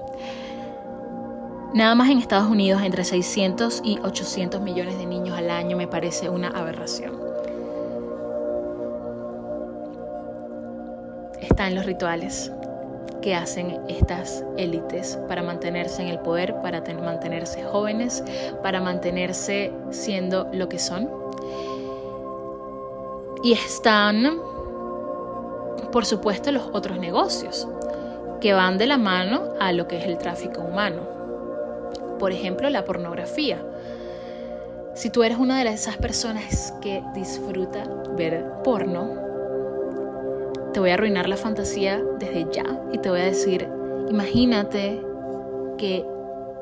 [1.73, 5.87] Nada más en Estados Unidos entre 600 y 800 millones de niños al año me
[5.87, 7.13] parece una aberración.
[11.39, 12.51] Están los rituales
[13.21, 18.23] que hacen estas élites para mantenerse en el poder, para mantenerse jóvenes,
[18.63, 21.09] para mantenerse siendo lo que son.
[23.41, 24.39] Y están,
[25.91, 27.67] por supuesto, los otros negocios
[28.41, 31.01] que van de la mano a lo que es el tráfico humano.
[32.19, 33.61] Por ejemplo, la pornografía.
[34.93, 37.83] Si tú eres una de esas personas que disfruta
[38.17, 39.29] ver porno,
[40.73, 43.67] te voy a arruinar la fantasía desde ya y te voy a decir,
[44.09, 45.01] imagínate
[45.77, 46.05] que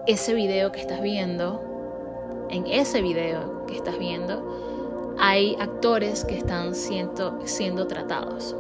[0.06, 4.77] ese video que estás viendo, en ese video que estás viendo,
[5.20, 8.56] hay actores que están siendo, siendo tratados.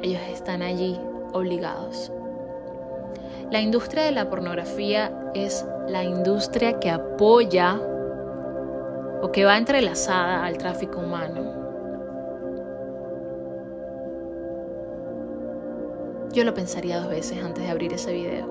[0.00, 0.98] Ellos están allí
[1.32, 2.12] obligados.
[3.50, 7.80] La industria de la pornografía es la industria que apoya
[9.22, 11.58] o que va entrelazada al tráfico humano.
[16.38, 18.46] yo lo pensaría dos veces antes de abrir ese video.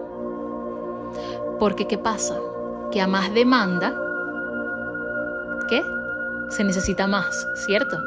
[1.59, 2.37] Porque ¿qué pasa?
[2.91, 3.95] Que a más demanda,
[5.69, 5.81] ¿qué?
[6.49, 7.97] Se necesita más, ¿cierto?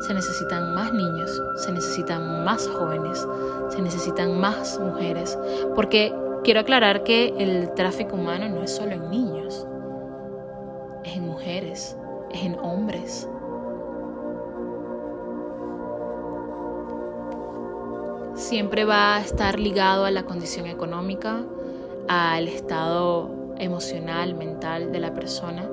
[0.00, 3.26] Se necesitan más niños, se necesitan más jóvenes,
[3.70, 5.38] se necesitan más mujeres.
[5.74, 9.66] Porque quiero aclarar que el tráfico humano no es solo en niños,
[11.04, 11.96] es en mujeres,
[12.30, 13.28] es en hombres,
[18.36, 21.42] siempre va a estar ligado a la condición económica,
[22.06, 25.68] al estado emocional, mental de la persona.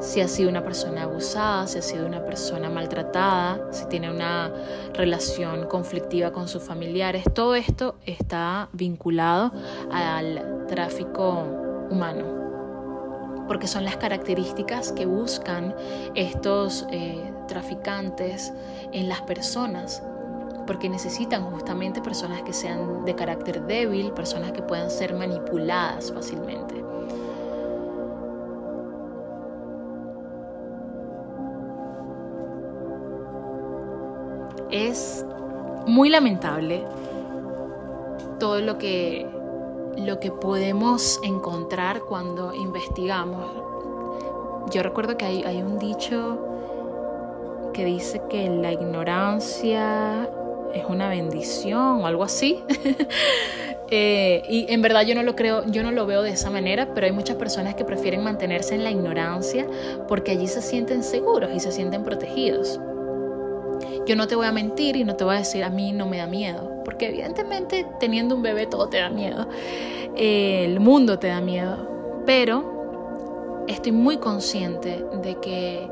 [0.00, 4.52] Si ha sido una persona abusada, si ha sido una persona maltratada, si tiene una
[4.94, 9.52] relación conflictiva con sus familiares, todo esto está vinculado
[9.90, 11.44] al tráfico
[11.90, 12.38] humano
[13.48, 15.74] porque son las características que buscan
[16.14, 18.52] estos eh, traficantes
[18.92, 20.02] en las personas
[20.66, 26.87] porque necesitan justamente personas que sean de carácter débil, personas que puedan ser manipuladas fácilmente.
[34.70, 35.24] Es
[35.86, 36.84] muy lamentable
[38.38, 39.26] todo lo que,
[39.96, 43.44] lo que podemos encontrar cuando investigamos.
[44.70, 46.38] Yo recuerdo que hay, hay un dicho
[47.72, 50.28] que dice que la ignorancia
[50.74, 52.62] es una bendición o algo así.
[53.90, 56.92] Eh, y en verdad yo no lo creo, yo no lo veo de esa manera,
[56.94, 59.66] pero hay muchas personas que prefieren mantenerse en la ignorancia
[60.06, 62.78] porque allí se sienten seguros y se sienten protegidos.
[64.08, 66.06] Yo no te voy a mentir y no te voy a decir a mí no
[66.06, 69.46] me da miedo, porque evidentemente teniendo un bebé todo te da miedo,
[70.16, 75.86] el mundo te da miedo, pero estoy muy consciente de que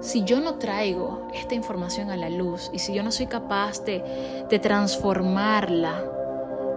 [0.00, 3.84] si yo no traigo esta información a la luz y si yo no soy capaz
[3.84, 4.02] de,
[4.62, 6.02] transformarla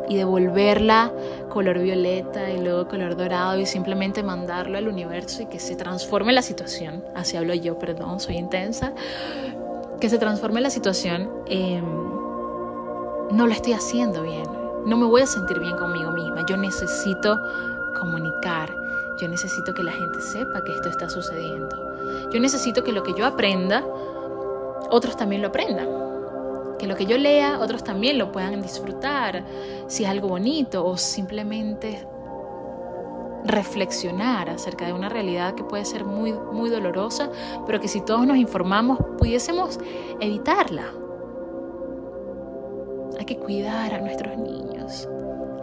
[0.09, 1.13] y devolverla
[1.47, 6.33] color violeta y luego color dorado y simplemente mandarlo al universo y que se transforme
[6.33, 8.91] la situación, así hablo yo, perdón, soy intensa,
[10.01, 11.85] que se transforme la situación, em,
[13.31, 14.47] no lo estoy haciendo bien,
[14.85, 17.39] no me voy a sentir bien conmigo misma, yo necesito
[17.99, 18.75] comunicar,
[19.19, 21.91] yo necesito que la gente sepa que esto está sucediendo.
[22.33, 23.85] Yo necesito que lo que yo aprenda,
[24.89, 25.87] otros también lo aprendan.
[26.79, 29.45] Que lo que yo lea, otros también lo puedan disfrutar,
[29.85, 32.07] si es algo bonito o simplemente
[33.45, 37.29] reflexionar acerca de una realidad que puede ser muy, muy dolorosa,
[37.65, 39.79] pero que si todos nos informamos pudiésemos
[40.19, 40.85] evitarla.
[43.17, 45.07] Hay que cuidar a nuestros niños,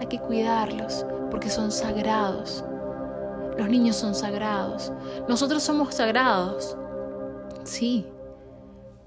[0.01, 2.65] hay que cuidarlos porque son sagrados.
[3.57, 4.93] Los niños son sagrados.
[5.29, 6.77] Nosotros somos sagrados.
[7.65, 8.07] Sí,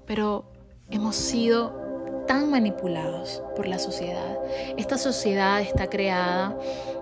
[0.06, 0.44] pero
[0.90, 1.81] hemos sido
[2.26, 4.38] tan manipulados por la sociedad.
[4.76, 6.56] Esta sociedad está creada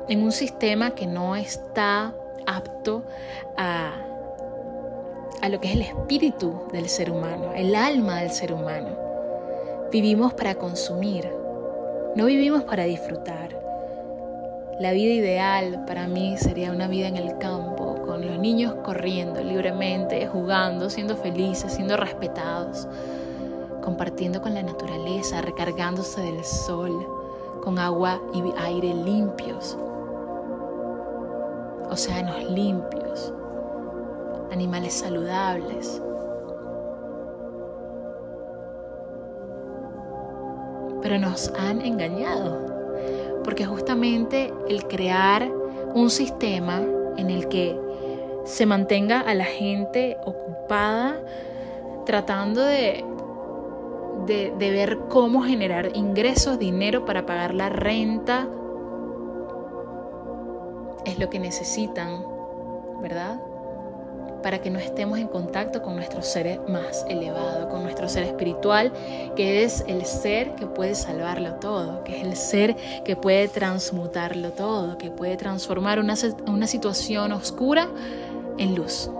[0.09, 2.15] en un sistema que no está
[2.47, 3.05] apto
[3.57, 3.95] a,
[5.41, 8.97] a lo que es el espíritu del ser humano, el alma del ser humano.
[9.91, 11.29] Vivimos para consumir,
[12.17, 13.59] no vivimos para disfrutar.
[14.79, 19.43] La vida ideal para mí sería una vida en el campo, con los niños corriendo
[19.45, 22.89] libremente, jugando, siendo felices, siendo respetados
[23.81, 27.07] compartiendo con la naturaleza, recargándose del sol,
[27.63, 29.77] con agua y aire limpios,
[31.91, 33.33] océanos limpios,
[34.53, 36.01] animales saludables.
[41.03, 45.51] Pero nos han engañado, porque justamente el crear
[45.95, 46.83] un sistema
[47.17, 47.79] en el que
[48.45, 51.21] se mantenga a la gente ocupada
[52.07, 53.05] tratando de
[54.27, 58.49] de, ver cómo generar ingresos, dinero para pagar la renta,
[61.05, 62.25] es lo que necesitan,
[63.01, 63.41] ¿verdad?
[64.43, 68.93] Para que no estemos en contacto con nuestro ser más elevado, con nuestro ser espiritual,
[69.37, 74.53] que es el ser que puede salvarlo todo, que es el ser que puede transmutarlo
[74.53, 76.15] todo, que puede transformar una,
[76.47, 77.89] una situación oscura
[78.59, 79.11] en luz.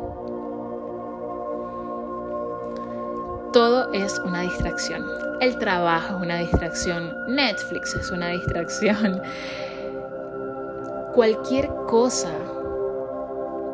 [3.53, 5.05] Todo es una distracción.
[5.41, 7.13] El trabajo es una distracción.
[7.27, 9.21] Netflix es una distracción.
[11.15, 12.31] Cualquier cosa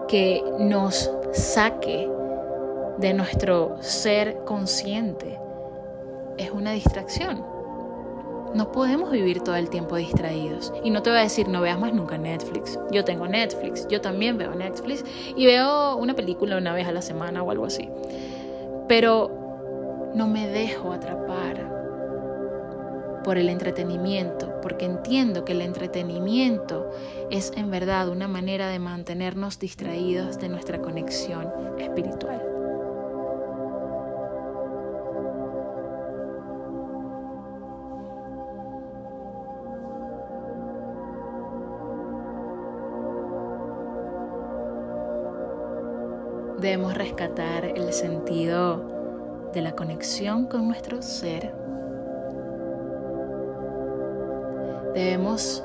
[0.09, 2.09] que nos saque
[2.97, 5.39] de nuestro ser consciente
[6.39, 7.45] es una distracción.
[8.55, 10.73] No podemos vivir todo el tiempo distraídos.
[10.85, 12.79] Y no te voy a decir, no veas más nunca Netflix.
[12.91, 15.05] Yo tengo Netflix, yo también veo Netflix
[15.37, 17.91] y veo una película una vez a la semana o algo así.
[18.89, 19.46] Pero
[20.17, 21.71] no me dejo atrapar
[23.23, 26.91] por el entretenimiento, porque entiendo que el entretenimiento
[27.31, 32.43] es en verdad una manera de mantenernos distraídos de nuestra conexión espiritual.
[46.59, 48.96] Debemos rescatar el sentido
[49.57, 51.51] de la conexión con nuestro ser,
[54.93, 55.65] debemos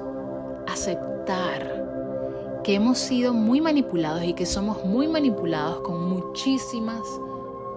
[0.65, 7.01] aceptar que hemos sido muy manipulados y que somos muy manipulados con muchísimas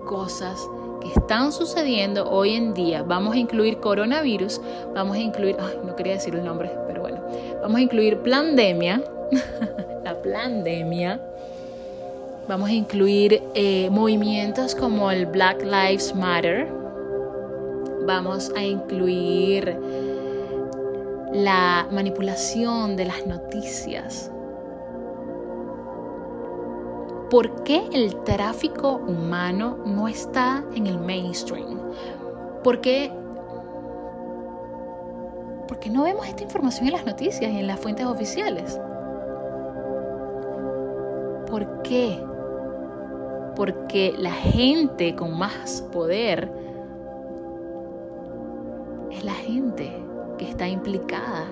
[0.07, 3.03] cosas que están sucediendo hoy en día.
[3.03, 4.61] Vamos a incluir coronavirus,
[4.95, 7.25] vamos a incluir, no quería decir el nombre, pero bueno,
[7.61, 9.03] vamos a incluir pandemia,
[10.05, 11.21] la pandemia
[12.47, 16.71] Vamos a incluir eh, movimientos como el Black Lives Matter.
[18.07, 19.79] Vamos a incluir
[21.33, 24.31] la manipulación de las noticias.
[27.31, 31.81] ¿Por qué el tráfico humano no está en el mainstream?
[32.63, 33.11] ¿Por qué,
[35.67, 38.79] porque no vemos esta información en las noticias y en las fuentes oficiales?
[41.51, 42.19] ¿Por qué?
[43.57, 46.51] Porque la gente con más poder
[49.11, 49.93] es la gente
[50.39, 51.47] que está implicada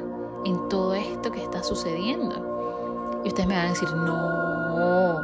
[0.44, 3.20] en todo esto que está sucediendo.
[3.24, 5.22] Y ustedes me van a decir, no,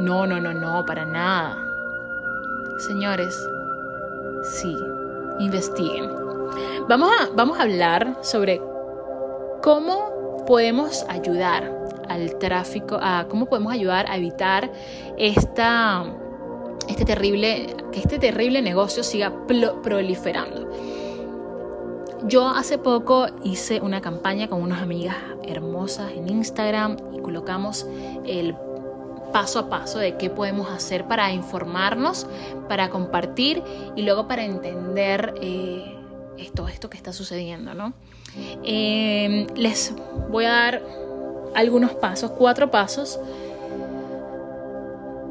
[0.00, 1.56] no, no, no, no, para nada.
[2.78, 3.48] Señores,
[4.42, 4.76] sí,
[5.38, 6.10] investiguen.
[6.88, 8.60] Vamos a, vamos a hablar sobre
[9.62, 10.15] cómo
[10.46, 11.72] podemos ayudar
[12.08, 14.72] al tráfico, a cómo podemos ayudar a evitar
[15.18, 16.04] esta,
[16.88, 19.32] este terrible, que este terrible negocio siga
[19.82, 20.70] proliferando.
[22.24, 27.86] Yo hace poco hice una campaña con unas amigas hermosas en Instagram y colocamos
[28.24, 28.56] el
[29.32, 32.26] paso a paso de qué podemos hacer para informarnos,
[32.68, 33.62] para compartir
[33.94, 35.94] y luego para entender eh,
[36.38, 37.74] esto, esto que está sucediendo.
[37.74, 37.92] ¿no?
[38.64, 39.94] Eh, les
[40.30, 40.82] voy a dar
[41.54, 43.18] algunos pasos, cuatro pasos,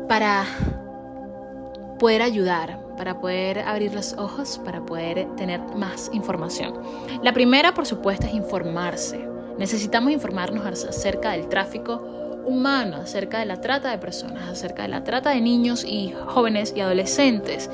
[0.07, 0.45] para
[1.99, 6.73] poder ayudar, para poder abrir los ojos, para poder tener más información.
[7.21, 9.27] La primera, por supuesto, es informarse.
[9.57, 12.01] Necesitamos informarnos acerca del tráfico
[12.45, 16.73] humano, acerca de la trata de personas, acerca de la trata de niños y jóvenes
[16.75, 17.69] y adolescentes.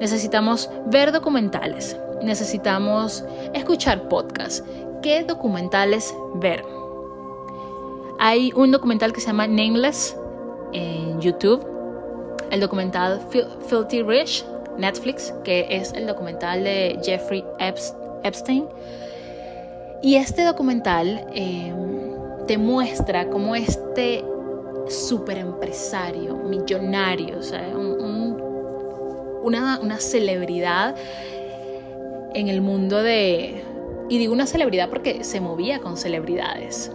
[0.00, 4.64] Necesitamos ver documentales, necesitamos escuchar podcasts.
[5.02, 6.64] ¿Qué documentales ver?
[8.18, 10.16] Hay un documental que se llama Nameless
[10.72, 11.76] en YouTube
[12.50, 13.20] el documental
[13.68, 14.44] Filthy Rich,
[14.78, 18.66] Netflix, que es el documental de Jeffrey Epstein.
[20.02, 21.72] Y este documental eh,
[22.46, 24.24] te muestra cómo este
[24.88, 27.66] super empresario, millonario, o sea,
[29.42, 30.94] una, una celebridad
[32.34, 33.62] en el mundo de...
[34.08, 36.92] Y digo una celebridad porque se movía con celebridades.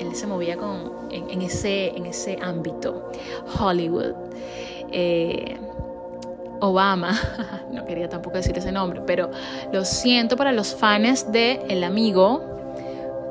[0.00, 3.10] Él se movía con, en, ese, en ese ámbito.
[3.60, 4.14] Hollywood.
[4.90, 5.58] Eh,
[6.60, 7.12] Obama,
[7.70, 9.30] no quería tampoco decir ese nombre, pero
[9.72, 12.42] lo siento para los fans de El Amigo,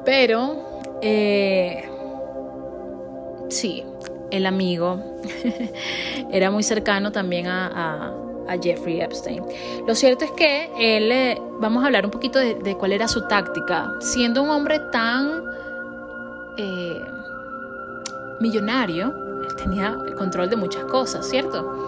[0.06, 1.90] pero eh,
[3.50, 3.84] sí,
[4.30, 5.00] El Amigo
[6.32, 8.14] era muy cercano también a,
[8.62, 9.44] Jeffrey Epstein.
[9.88, 13.28] Lo cierto es que él, eh, vamos a hablar un poquito de, cuál era su
[13.28, 15.44] táctica, siendo un hombre tan
[16.58, 17.02] eh,
[18.40, 21.80] millonario, él tenía el control de muchas cosas, ¿cierto?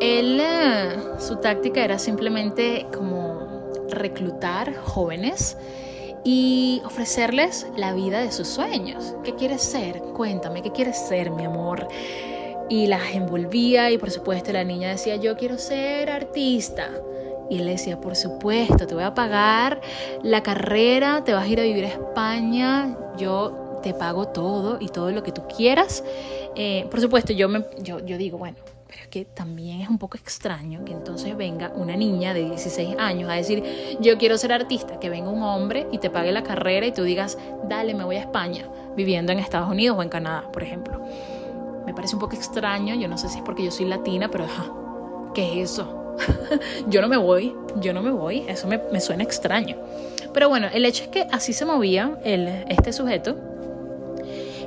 [0.00, 5.56] Él, eh, su táctica era simplemente como reclutar jóvenes
[6.24, 9.14] y ofrecerles la vida de sus sueños.
[9.24, 10.00] ¿Qué quieres ser?
[10.14, 11.86] Cuéntame, ¿qué quieres ser, mi amor?
[12.72, 16.88] Y las envolvía y por supuesto la niña decía, yo quiero ser artista.
[17.50, 19.82] Y él decía, por supuesto, te voy a pagar
[20.22, 24.88] la carrera, te vas a ir a vivir a España, yo te pago todo y
[24.88, 26.02] todo lo que tú quieras.
[26.56, 28.56] Eh, por supuesto, yo, me, yo, yo digo, bueno,
[28.88, 32.96] pero es que también es un poco extraño que entonces venga una niña de 16
[32.98, 33.62] años a decir,
[34.00, 37.02] yo quiero ser artista, que venga un hombre y te pague la carrera y tú
[37.02, 37.36] digas,
[37.68, 38.66] dale, me voy a España,
[38.96, 41.02] viviendo en Estados Unidos o en Canadá, por ejemplo.
[41.86, 44.46] Me parece un poco extraño, yo no sé si es porque yo soy latina, pero
[45.34, 46.16] ¿qué es eso?
[46.88, 49.76] yo no me voy, yo no me voy, eso me, me, suena extraño.
[50.32, 53.36] Pero bueno, el hecho es que así se movía el, este sujeto.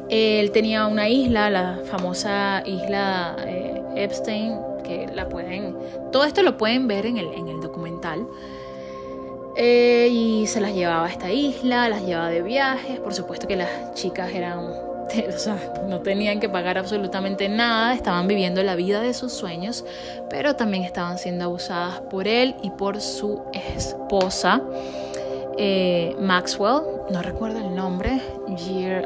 [0.09, 5.76] Él tenía una isla, la famosa isla eh, Epstein, que la pueden,
[6.11, 8.28] todo esto lo pueden ver en el, en el documental.
[9.57, 13.55] Eh, y se las llevaba a esta isla, las llevaba de viajes, por supuesto que
[13.55, 14.59] las chicas eran,
[15.88, 19.86] no tenían que pagar absolutamente nada, estaban viviendo la vida de sus sueños,
[20.30, 24.62] pero también estaban siendo abusadas por él y por su esposa.
[25.58, 28.22] Eh, Maxwell, no recuerdo el nombre,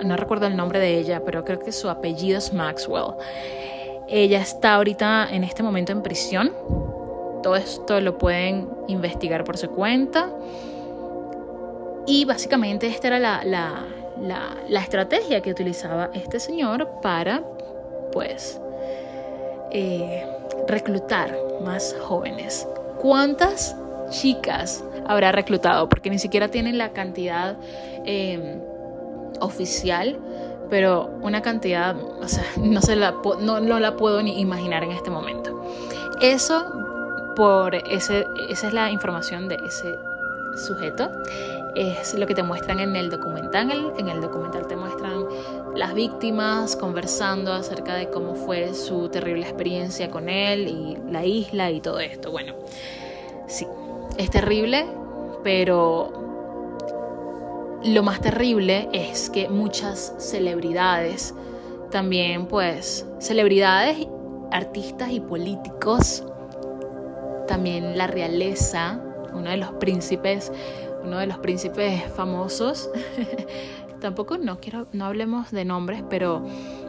[0.04, 3.14] no recuerdo el nombre de ella, pero creo que su apellido es Maxwell.
[4.08, 6.52] Ella está ahorita en este momento en prisión.
[7.44, 10.32] Todo esto lo pueden investigar por su cuenta.
[12.08, 13.86] Y básicamente esta era la,
[14.82, 17.44] estrategia que utilizaba este señor para,
[18.12, 18.60] pues,
[19.72, 20.26] eh,
[20.68, 22.68] reclutar más jóvenes.
[23.00, 23.76] ¿Cuántas
[24.10, 25.90] chicas habrá reclutado?
[25.90, 27.58] Porque ni siquiera tienen la cantidad
[28.06, 28.60] eh,
[29.40, 30.20] oficial
[30.70, 34.92] pero una cantidad, o sea, no, se la, no, no la puedo ni imaginar en
[34.92, 35.64] este momento.
[36.22, 36.66] Eso,
[37.36, 39.96] por ese, esa es la información de ese
[40.56, 41.10] sujeto,
[41.76, 43.94] es lo que te muestran en el documental.
[43.98, 45.26] En el documental te muestran
[45.76, 51.72] las víctimas conversando acerca de cómo fue su terrible experiencia con él y la isla
[51.72, 52.32] y todo esto.
[52.32, 52.56] Bueno,
[53.48, 53.68] sí,
[54.18, 54.86] es terrible,
[55.44, 56.12] pero
[57.84, 61.34] lo más terrible es que muchas celebridades,
[61.92, 64.08] también pues celebridades,
[64.52, 66.24] artistas y políticos,
[67.48, 69.02] también la realeza,
[69.34, 70.52] uno de los príncipes,
[71.04, 72.90] uno de los príncipes famosos,
[74.00, 76.40] tampoco no quiero, no hablemos de nombres, pero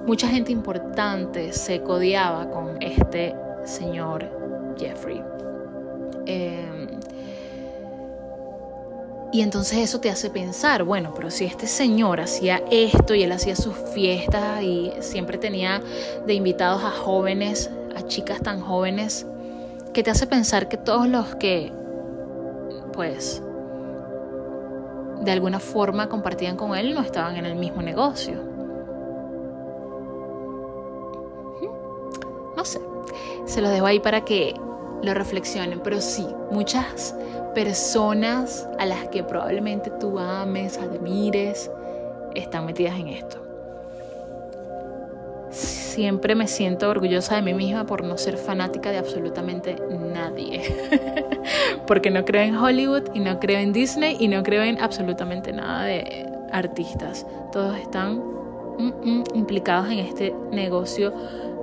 [0.07, 3.35] mucha gente importante se codiaba con este
[3.65, 4.29] señor
[4.79, 5.23] Jeffrey.
[6.27, 6.71] Eh,
[9.33, 13.31] y entonces eso te hace pensar, bueno, pero si este señor hacía esto y él
[13.31, 15.81] hacía sus fiestas y siempre tenía
[16.27, 19.27] de invitados a jóvenes, a chicas tan jóvenes,
[19.93, 21.73] que te hace pensar que todos los que,
[22.93, 23.41] pues,
[25.21, 28.35] de alguna forma compartían con él no estaban en el mismo negocio.
[32.57, 32.81] No sé,
[33.47, 34.55] se los dejo ahí para que
[35.03, 37.14] lo reflexionen, pero sí, muchas
[37.55, 41.71] personas a las que probablemente tú ames, admires,
[42.35, 43.50] están metidas en esto.
[45.51, 49.77] Siempre me siento orgullosa de mí misma por no ser fanática de absolutamente
[50.13, 50.63] nadie.
[51.87, 55.53] Porque no creo en Hollywood y no creo en Disney y no creo en absolutamente
[55.53, 57.27] nada de artistas.
[57.53, 61.13] Todos están mm, mm, implicados en este negocio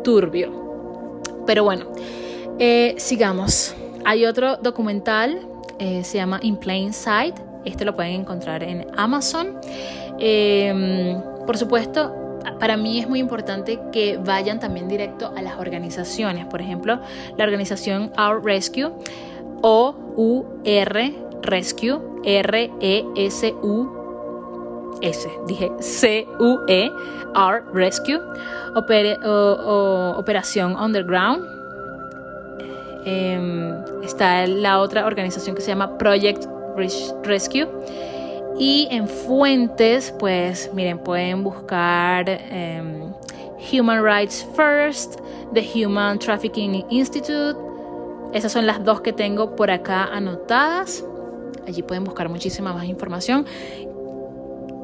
[0.03, 1.21] turbio.
[1.45, 1.85] Pero bueno,
[2.59, 3.75] eh, sigamos.
[4.05, 5.47] Hay otro documental
[5.79, 7.35] eh, se llama In Plain Sight.
[7.65, 9.59] Este lo pueden encontrar en Amazon.
[10.19, 12.26] Em, por supuesto,
[12.59, 16.45] para mí es muy importante que vayan también directo a las organizaciones.
[16.45, 16.99] Por ejemplo,
[17.37, 18.91] la organización Our Rescue
[19.61, 23.97] o U-R Rescue, R-E-S-U.
[25.01, 26.91] S, dije C-U-E,
[27.35, 28.19] R Rescue,
[30.15, 31.45] Operación Underground.
[33.05, 33.73] Em,
[34.03, 36.45] está la otra organización que se llama Project
[37.23, 37.67] Rescue
[38.59, 43.13] y en fuentes, pues miren, pueden buscar em,
[43.71, 45.19] Human Rights First,
[45.53, 47.57] The Human Trafficking Institute.
[48.33, 51.03] Esas son las dos que tengo por acá anotadas.
[51.67, 53.45] Allí pueden buscar muchísima más información.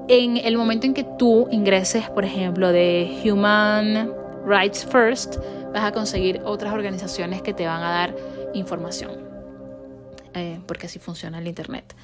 [0.07, 4.11] En el momento en que tú ingreses, por ejemplo, de Human
[4.45, 5.37] Rights First,
[5.73, 8.15] vas a conseguir otras organizaciones que te van a dar
[8.53, 9.11] información.
[10.33, 11.95] Eh, porque así funciona el Internet.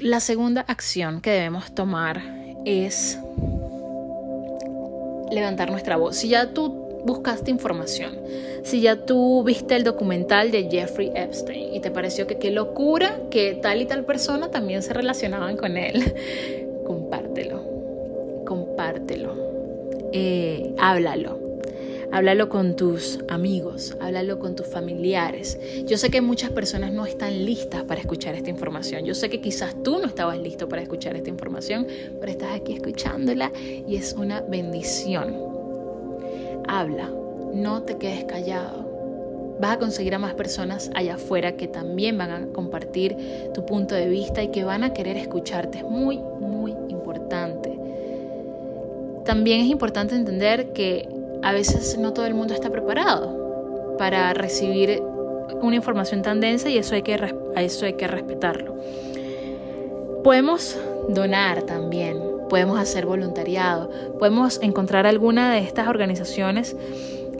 [0.00, 2.20] La segunda acción que debemos tomar
[2.64, 3.16] es
[5.30, 6.16] levantar nuestra voz.
[6.16, 8.18] Si ya tú buscaste información,
[8.64, 13.20] si ya tú viste el documental de Jeffrey Epstein y te pareció que qué locura
[13.30, 16.12] que tal y tal persona también se relacionaban con él,
[16.86, 17.62] compártelo,
[18.44, 19.36] compártelo,
[20.12, 21.43] eh, háblalo
[22.12, 25.58] háblalo con tus amigos, háblalo con tus familiares.
[25.86, 29.04] Yo sé que muchas personas no están listas para escuchar esta información.
[29.04, 31.86] Yo sé que quizás tú no estabas listo para escuchar esta información,
[32.20, 33.52] pero estás aquí escuchándola
[33.86, 35.34] y es una bendición.
[36.66, 37.10] Habla,
[37.54, 38.84] no te quedes callado.
[39.60, 43.16] Vas a conseguir a más personas allá afuera que también van a compartir
[43.54, 45.78] tu punto de vista y que van a querer escucharte.
[45.78, 47.78] Es muy, muy importante.
[49.24, 51.08] También es importante entender que
[51.44, 55.02] a veces no todo el mundo está preparado para recibir
[55.60, 57.14] una información tan densa y eso hay que,
[57.54, 58.74] a eso hay que respetarlo.
[60.24, 60.76] Podemos
[61.10, 62.18] donar también,
[62.48, 66.74] podemos hacer voluntariado, podemos encontrar alguna de estas organizaciones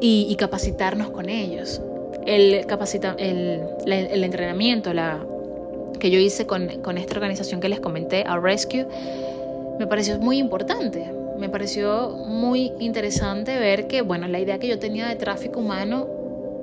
[0.00, 1.80] y, capacitarnos con ellos.
[2.26, 5.18] El, capacita, el, el, entrenamiento la,
[5.98, 8.86] que yo hice con, con esta organización que les comenté, Our Rescue,
[9.78, 14.78] me pareció muy importante me pareció muy interesante ver que, bueno, la idea que yo
[14.78, 16.08] tenía de tráfico humano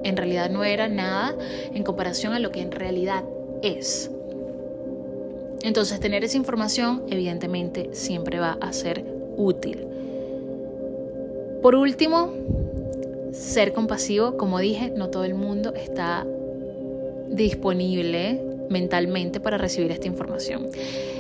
[0.04, 1.36] en realidad no era nada
[1.72, 3.24] en comparación a lo que en realidad
[3.62, 4.10] es.
[5.62, 9.06] Entonces, tener esa información evidentemente siempre va a ser
[9.38, 9.86] útil.
[11.62, 12.34] Por último,
[13.32, 16.26] ser compasivo, como dije, no todo el mundo está
[17.30, 18.42] disponible
[18.72, 20.70] mentalmente para recibir esta información.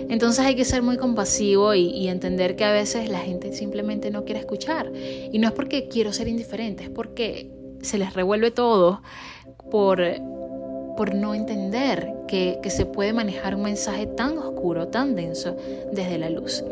[0.10, 4.26] Entonces hay que ser muy compasivo y, entender que a veces la gente simplemente no
[4.26, 4.92] quiere escuchar.
[5.32, 7.50] Y no es porque quiero ser indiferente, es porque
[7.82, 9.02] se les revuelve todo
[9.70, 10.02] por,
[10.98, 15.56] por no entender que, que se puede manejar un mensaje tan oscuro, tan denso
[15.92, 16.64] desde la luz.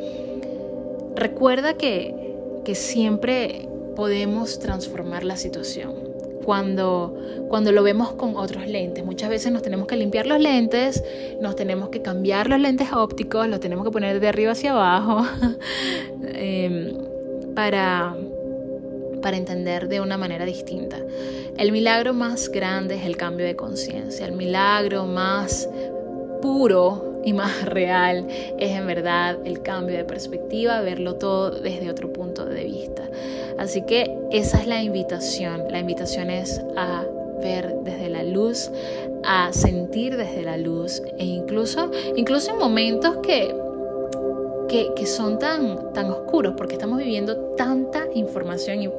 [1.15, 6.08] Recuerda que, que siempre podemos transformar la situación
[6.49, 7.15] cuando,
[7.47, 9.05] cuando lo vemos con otros lentes.
[9.05, 11.03] Muchas veces nos tenemos que limpiar los lentes,
[11.39, 15.27] nos tenemos que cambiar los lentes ópticos, los tenemos que poner de arriba hacia abajo
[16.33, 16.97] em,
[17.53, 18.15] para,
[19.21, 20.97] para entender de una manera distinta.
[21.55, 25.69] El milagro más grande es el cambio de conciencia, el milagro más
[26.41, 32.11] puro y más real es en verdad el cambio de perspectiva, verlo todo desde otro
[32.13, 33.03] punto de vista.
[33.57, 35.65] Así que esa es la invitación.
[35.69, 37.03] La invitación es a
[37.41, 38.71] ver desde la luz,
[39.23, 43.55] a sentir desde la luz e incluso, incluso en momentos que,
[44.67, 48.89] que, son tan, tan oscuros porque estamos viviendo tanta información y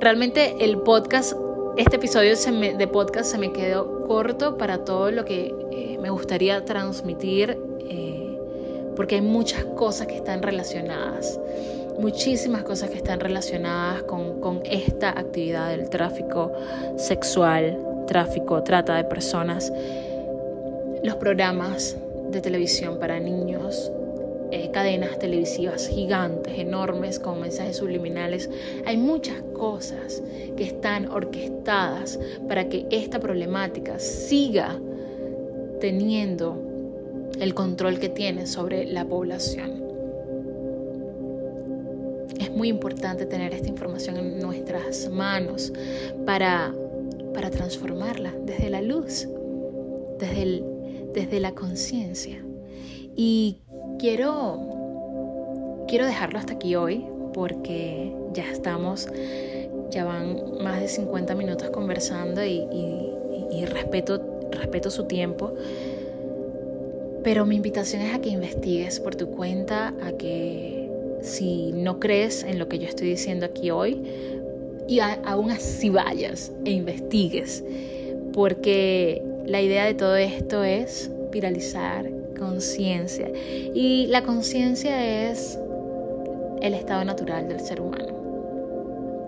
[0.00, 1.34] realmente el podcast
[1.78, 2.34] este episodio
[2.76, 8.36] de podcast se me quedó corto para todo lo que eh, me gustaría transmitir, eh,
[8.96, 11.38] porque hay muchas cosas que están relacionadas,
[12.00, 16.52] muchísimas cosas que están relacionadas con, con esta actividad del tráfico
[16.96, 19.72] sexual, tráfico, trata de personas,
[21.04, 21.96] los programas
[22.32, 23.92] de televisión para niños,
[24.50, 28.48] eh, cadenas televisivas gigantes, enormes, con mensajes subliminales.
[28.86, 30.22] Hay muchas cosas
[30.56, 32.18] que están orquestadas
[32.48, 34.80] para que esta problemática siga
[35.80, 36.62] teniendo
[37.40, 39.82] el control que tiene sobre la población.
[42.40, 45.72] Es muy importante tener esta información en nuestras manos
[46.24, 46.74] para,
[47.34, 49.28] para transformarla desde la luz,
[50.18, 50.64] desde,
[51.12, 52.42] desde la conciencia.
[53.14, 53.58] Y
[53.98, 59.08] quiero, quiero dejarlo hasta aquí hoy porque ya estamos,
[59.90, 62.64] ya van más de 50 minutos conversando y,
[63.66, 65.52] respeto, respeto su tiempo.
[67.22, 70.88] Pero mi invitación es a que investigues por tu cuenta, a que
[71.20, 74.02] si no crees en lo que yo estoy diciendo aquí hoy,
[74.86, 77.62] y aún así vayas e investigues,
[78.32, 83.30] porque la idea de todo esto es viralizar conciencia.
[83.74, 85.58] Y la conciencia es
[86.62, 88.12] el estado natural del ser humano,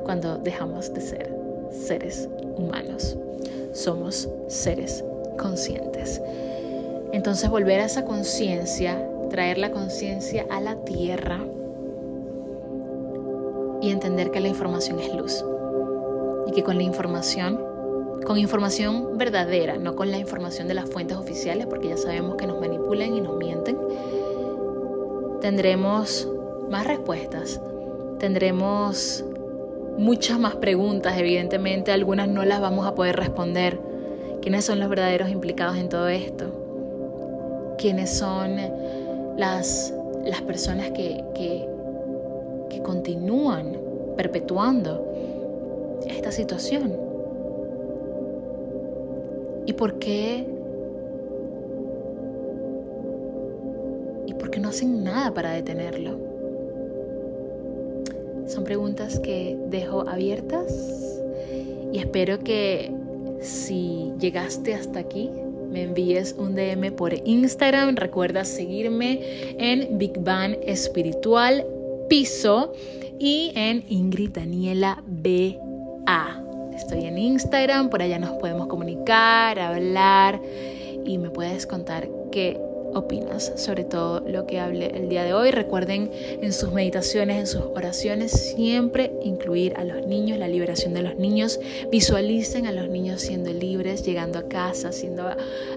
[0.04, 1.34] cuando dejamos de ser
[1.70, 3.16] seres humanos.
[3.72, 5.04] Somos seres
[5.38, 6.20] conscientes.
[7.12, 11.40] Entonces volver a esa conciencia, traer la conciencia a la tierra
[13.80, 15.44] y entender que la información es luz.
[16.46, 17.60] Y que con la información,
[18.24, 22.46] con información verdadera, no con la información de las fuentes oficiales, porque ya sabemos que
[22.46, 23.78] nos manipulan y nos mienten,
[25.40, 26.28] tendremos
[26.68, 27.60] más respuestas,
[28.18, 29.24] tendremos
[29.96, 33.80] muchas más preguntas, evidentemente algunas no las vamos a poder responder.
[34.40, 37.74] ¿Quiénes son los verdaderos implicados en todo esto?
[37.78, 38.56] ¿Quiénes son
[39.36, 39.92] las,
[40.24, 41.68] las personas que, que,
[42.70, 43.76] que continúan
[44.16, 45.06] perpetuando
[46.06, 47.09] esta situación?
[49.70, 50.44] ¿Y por qué?
[54.26, 56.18] ¿Y por qué no hacen nada para detenerlo?
[58.48, 61.22] Son preguntas que dejo abiertas
[61.92, 62.90] y espero que
[63.40, 65.30] si llegaste hasta aquí
[65.70, 67.94] me envíes un DM por Instagram.
[67.94, 69.20] Recuerda seguirme
[69.56, 71.64] en Big Bang Espiritual
[72.08, 72.72] Piso
[73.20, 76.39] y en Ingrid Daniela BA.
[76.80, 80.40] Estoy en Instagram, por allá nos podemos comunicar, hablar
[81.04, 82.58] y me puedes contar qué
[82.94, 85.50] opinas sobre todo lo que hable el día de hoy.
[85.50, 91.02] Recuerden en sus meditaciones, en sus oraciones, siempre incluir a los niños, la liberación de
[91.02, 91.60] los niños.
[91.92, 95.28] Visualicen a los niños siendo libres, llegando a casa, siendo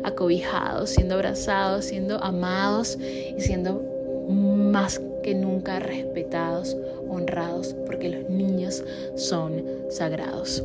[0.05, 3.83] acobijados, siendo abrazados, siendo amados y siendo
[4.29, 6.77] más que nunca respetados,
[7.09, 8.85] honrados, porque los niños
[9.15, 10.63] son sagrados.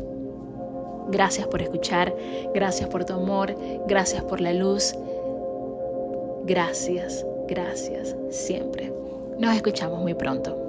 [1.08, 2.14] Gracias por escuchar,
[2.54, 3.54] gracias por tu amor,
[3.86, 4.94] gracias por la luz
[6.48, 8.90] Gracias, gracias siempre.
[9.38, 10.67] Nos escuchamos muy pronto.